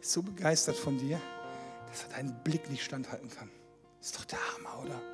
ist 0.00 0.12
so 0.12 0.22
begeistert 0.22 0.76
von 0.76 0.98
dir, 0.98 1.20
dass 1.88 2.02
er 2.04 2.08
deinen 2.10 2.34
Blick 2.44 2.70
nicht 2.70 2.84
standhalten 2.84 3.30
kann. 3.30 3.50
Ist 4.00 4.16
doch 4.16 4.24
der 4.24 4.38
Hammer, 4.54 4.82
oder? 4.84 5.13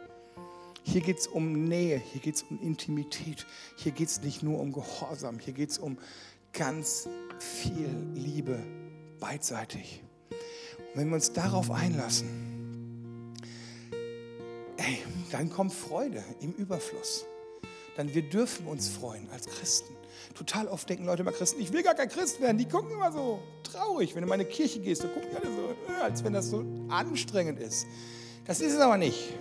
Hier 0.92 1.02
geht 1.02 1.18
es 1.18 1.28
um 1.28 1.66
Nähe, 1.66 1.98
hier 1.98 2.20
geht 2.20 2.34
es 2.34 2.42
um 2.42 2.60
Intimität, 2.60 3.46
hier 3.76 3.92
geht 3.92 4.08
es 4.08 4.22
nicht 4.22 4.42
nur 4.42 4.58
um 4.58 4.72
Gehorsam, 4.72 5.38
hier 5.38 5.52
geht 5.52 5.70
es 5.70 5.78
um 5.78 5.96
ganz 6.52 7.08
viel 7.38 7.88
Liebe 8.12 8.58
beidseitig. 9.20 10.02
Und 10.30 10.96
wenn 10.96 11.08
wir 11.10 11.14
uns 11.14 11.32
darauf 11.32 11.70
einlassen, 11.70 12.26
ey, 14.78 14.98
dann 15.30 15.48
kommt 15.48 15.72
Freude 15.72 16.24
im 16.40 16.54
Überfluss. 16.54 17.24
Dann 17.96 18.12
wir 18.12 18.22
dürfen 18.22 18.66
uns 18.66 18.88
freuen 18.88 19.30
als 19.30 19.46
Christen. 19.46 19.94
Total 20.34 20.66
oft 20.66 20.88
denken 20.88 21.04
Leute 21.04 21.22
immer 21.22 21.30
Christen, 21.30 21.60
ich 21.60 21.72
will 21.72 21.84
gar 21.84 21.94
kein 21.94 22.08
Christ 22.08 22.40
werden. 22.40 22.58
Die 22.58 22.66
gucken 22.68 22.90
immer 22.90 23.12
so 23.12 23.38
traurig. 23.62 24.16
Wenn 24.16 24.22
du 24.22 24.26
in 24.26 24.30
meine 24.30 24.44
Kirche 24.44 24.80
gehst, 24.80 25.04
dann 25.04 25.14
gucken 25.14 25.28
die 25.30 25.36
alle 25.36 25.54
so, 25.54 25.92
äh, 25.92 26.00
als 26.02 26.24
wenn 26.24 26.32
das 26.32 26.50
so 26.50 26.64
anstrengend 26.88 27.60
ist. 27.60 27.86
Das 28.44 28.60
ist 28.60 28.72
es 28.72 28.80
aber 28.80 28.96
nicht. 28.96 29.38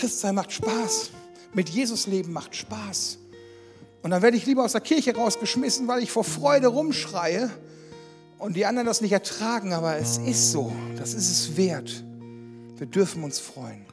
Christsein 0.00 0.34
macht 0.34 0.50
Spaß. 0.50 1.10
Mit 1.52 1.68
Jesus 1.68 2.06
leben 2.06 2.32
macht 2.32 2.56
Spaß. 2.56 3.18
Und 4.02 4.10
dann 4.10 4.22
werde 4.22 4.38
ich 4.38 4.46
lieber 4.46 4.64
aus 4.64 4.72
der 4.72 4.80
Kirche 4.80 5.14
rausgeschmissen, 5.14 5.88
weil 5.88 6.02
ich 6.02 6.10
vor 6.10 6.24
Freude 6.24 6.68
rumschreie 6.68 7.50
und 8.38 8.56
die 8.56 8.64
anderen 8.64 8.86
das 8.86 9.02
nicht 9.02 9.12
ertragen. 9.12 9.74
Aber 9.74 9.96
es 9.96 10.16
ist 10.16 10.52
so. 10.52 10.72
Das 10.96 11.12
ist 11.12 11.30
es 11.30 11.56
wert. 11.58 12.02
Wir 12.76 12.86
dürfen 12.86 13.22
uns 13.24 13.38
freuen. 13.38 13.84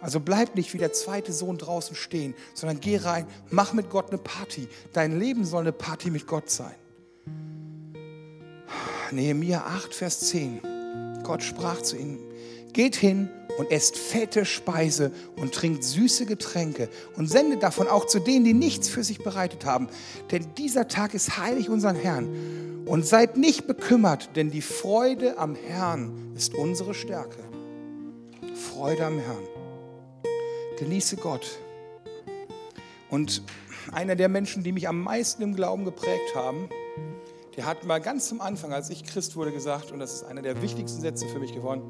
Also 0.00 0.18
bleib 0.18 0.56
nicht 0.56 0.74
wie 0.74 0.78
der 0.78 0.92
zweite 0.92 1.32
Sohn 1.32 1.58
draußen 1.58 1.94
stehen, 1.94 2.34
sondern 2.54 2.80
geh 2.80 2.96
rein, 2.96 3.26
mach 3.50 3.72
mit 3.72 3.88
Gott 3.88 4.08
eine 4.08 4.18
Party. 4.18 4.66
Dein 4.92 5.20
Leben 5.20 5.44
soll 5.44 5.60
eine 5.60 5.72
Party 5.72 6.10
mit 6.10 6.26
Gott 6.26 6.50
sein. 6.50 6.74
Nehemiah 9.12 9.64
8, 9.64 9.94
Vers 9.94 10.20
10. 10.20 10.60
Gott 11.22 11.42
sprach 11.44 11.82
zu 11.82 11.96
ihnen, 11.96 12.18
geht 12.72 12.96
hin 12.96 13.28
und 13.58 13.70
esst 13.70 13.96
fette 13.96 14.44
Speise 14.44 15.12
und 15.36 15.52
trinkt 15.52 15.84
süße 15.84 16.26
Getränke 16.26 16.88
und 17.16 17.28
sendet 17.28 17.62
davon 17.62 17.88
auch 17.88 18.06
zu 18.06 18.18
denen, 18.18 18.44
die 18.44 18.54
nichts 18.54 18.88
für 18.88 19.04
sich 19.04 19.18
bereitet 19.18 19.64
haben. 19.64 19.88
Denn 20.30 20.46
dieser 20.56 20.88
Tag 20.88 21.14
ist 21.14 21.36
heilig 21.38 21.68
unseren 21.68 21.96
Herrn. 21.96 22.28
Und 22.86 23.06
seid 23.06 23.36
nicht 23.36 23.66
bekümmert, 23.66 24.34
denn 24.34 24.50
die 24.50 24.62
Freude 24.62 25.38
am 25.38 25.54
Herrn 25.54 26.32
ist 26.34 26.54
unsere 26.54 26.94
Stärke. 26.94 27.38
Freude 28.54 29.04
am 29.04 29.18
Herrn. 29.18 29.44
Genieße 30.78 31.16
Gott. 31.16 31.58
Und 33.10 33.42
einer 33.92 34.16
der 34.16 34.28
Menschen, 34.28 34.64
die 34.64 34.72
mich 34.72 34.88
am 34.88 35.02
meisten 35.02 35.42
im 35.42 35.54
Glauben 35.54 35.84
geprägt 35.84 36.34
haben, 36.34 36.68
der 37.56 37.66
hat 37.66 37.84
mal 37.84 38.00
ganz 38.00 38.28
zum 38.28 38.40
Anfang, 38.40 38.72
als 38.72 38.90
ich 38.90 39.04
Christ 39.04 39.36
wurde, 39.36 39.52
gesagt, 39.52 39.92
und 39.92 39.98
das 39.98 40.14
ist 40.14 40.24
einer 40.24 40.42
der 40.42 40.62
wichtigsten 40.62 41.00
Sätze 41.00 41.28
für 41.28 41.38
mich 41.38 41.54
geworden, 41.54 41.82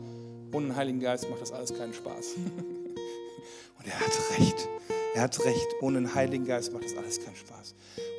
ohne 0.52 0.66
den 0.66 0.76
Heiligen 0.76 1.00
Geist 1.00 1.28
macht 1.30 1.40
das 1.40 1.52
alles 1.52 1.76
keinen 1.76 1.94
Spaß. 1.94 2.34
Und 3.78 3.86
er 3.86 3.98
hat 3.98 4.38
recht. 4.38 4.68
Er 5.14 5.22
hat 5.22 5.44
recht. 5.44 5.66
Ohne 5.80 6.00
den 6.00 6.14
Heiligen 6.14 6.44
Geist 6.44 6.72
macht 6.72 6.84
das 6.84 6.96
alles 6.96 7.24
keinen 7.24 7.36
Spaß. 7.36 7.74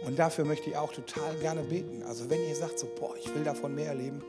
Und 0.05 0.17
dafür 0.17 0.45
möchte 0.45 0.69
ich 0.69 0.77
auch 0.77 0.91
total 0.91 1.35
gerne 1.39 1.61
beten. 1.61 2.03
Also 2.03 2.29
wenn 2.29 2.41
ihr 2.47 2.55
sagt, 2.55 2.79
so, 2.79 2.87
boah, 2.99 3.15
ich 3.17 3.33
will 3.33 3.43
davon 3.43 3.75
mehr 3.75 3.87
erleben, 3.87 4.23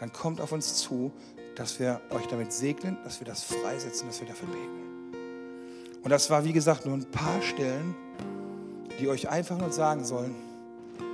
dann 0.00 0.12
kommt 0.12 0.40
auf 0.40 0.52
uns 0.52 0.76
zu, 0.78 1.12
dass 1.54 1.78
wir 1.78 2.00
euch 2.10 2.26
damit 2.26 2.52
segnen, 2.52 2.96
dass 3.04 3.20
wir 3.20 3.26
das 3.26 3.44
freisetzen, 3.44 4.08
dass 4.08 4.20
wir 4.20 4.28
dafür 4.28 4.48
beten. 4.48 4.82
Und 6.02 6.10
das 6.10 6.30
war, 6.30 6.44
wie 6.44 6.52
gesagt, 6.52 6.86
nur 6.86 6.96
ein 6.96 7.10
paar 7.10 7.40
Stellen, 7.42 7.94
die 8.98 9.08
euch 9.08 9.28
einfach 9.28 9.56
nur 9.56 9.70
sagen 9.70 10.04
sollen, 10.04 10.34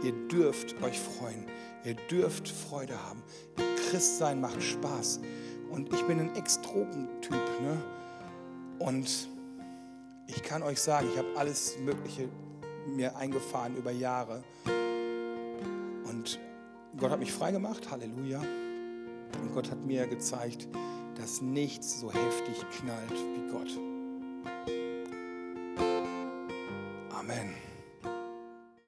ihr 0.03 0.13
dürft 0.29 0.83
euch 0.83 0.99
freuen. 0.99 1.45
Ihr 1.85 1.95
dürft 2.11 2.49
Freude 2.49 2.95
haben. 3.09 3.23
Christsein 3.91 4.41
macht 4.41 4.63
Spaß. 4.63 5.21
Und 5.71 5.93
ich 5.93 6.03
bin 6.07 6.21
ein 6.21 6.35
Ex-Drogentyp. 6.35 7.33
Ne? 7.33 7.83
Und 8.79 9.29
ich 10.27 10.43
kann 10.43 10.63
euch 10.63 10.81
sagen, 10.81 11.09
ich 11.13 11.19
habe 11.19 11.29
alles 11.37 11.79
Mögliche 11.79 12.29
mir 12.87 13.17
eingefahren 13.17 13.77
über 13.77 13.91
Jahre. 13.91 14.43
Und 16.05 16.39
Gott 16.97 17.11
hat 17.11 17.19
mich 17.19 17.33
frei 17.33 17.53
gemacht, 17.53 17.91
Halleluja. 17.91 18.41
Und 18.41 19.55
Gott 19.55 19.71
hat 19.71 19.85
mir 19.85 20.07
gezeigt, 20.07 20.69
dass 21.17 21.43
nichts 21.43 22.01
so 22.01 22.13
heftig 22.13 22.65
knallt 22.71 23.13
wie 23.13 23.53
Gott. 23.53 24.78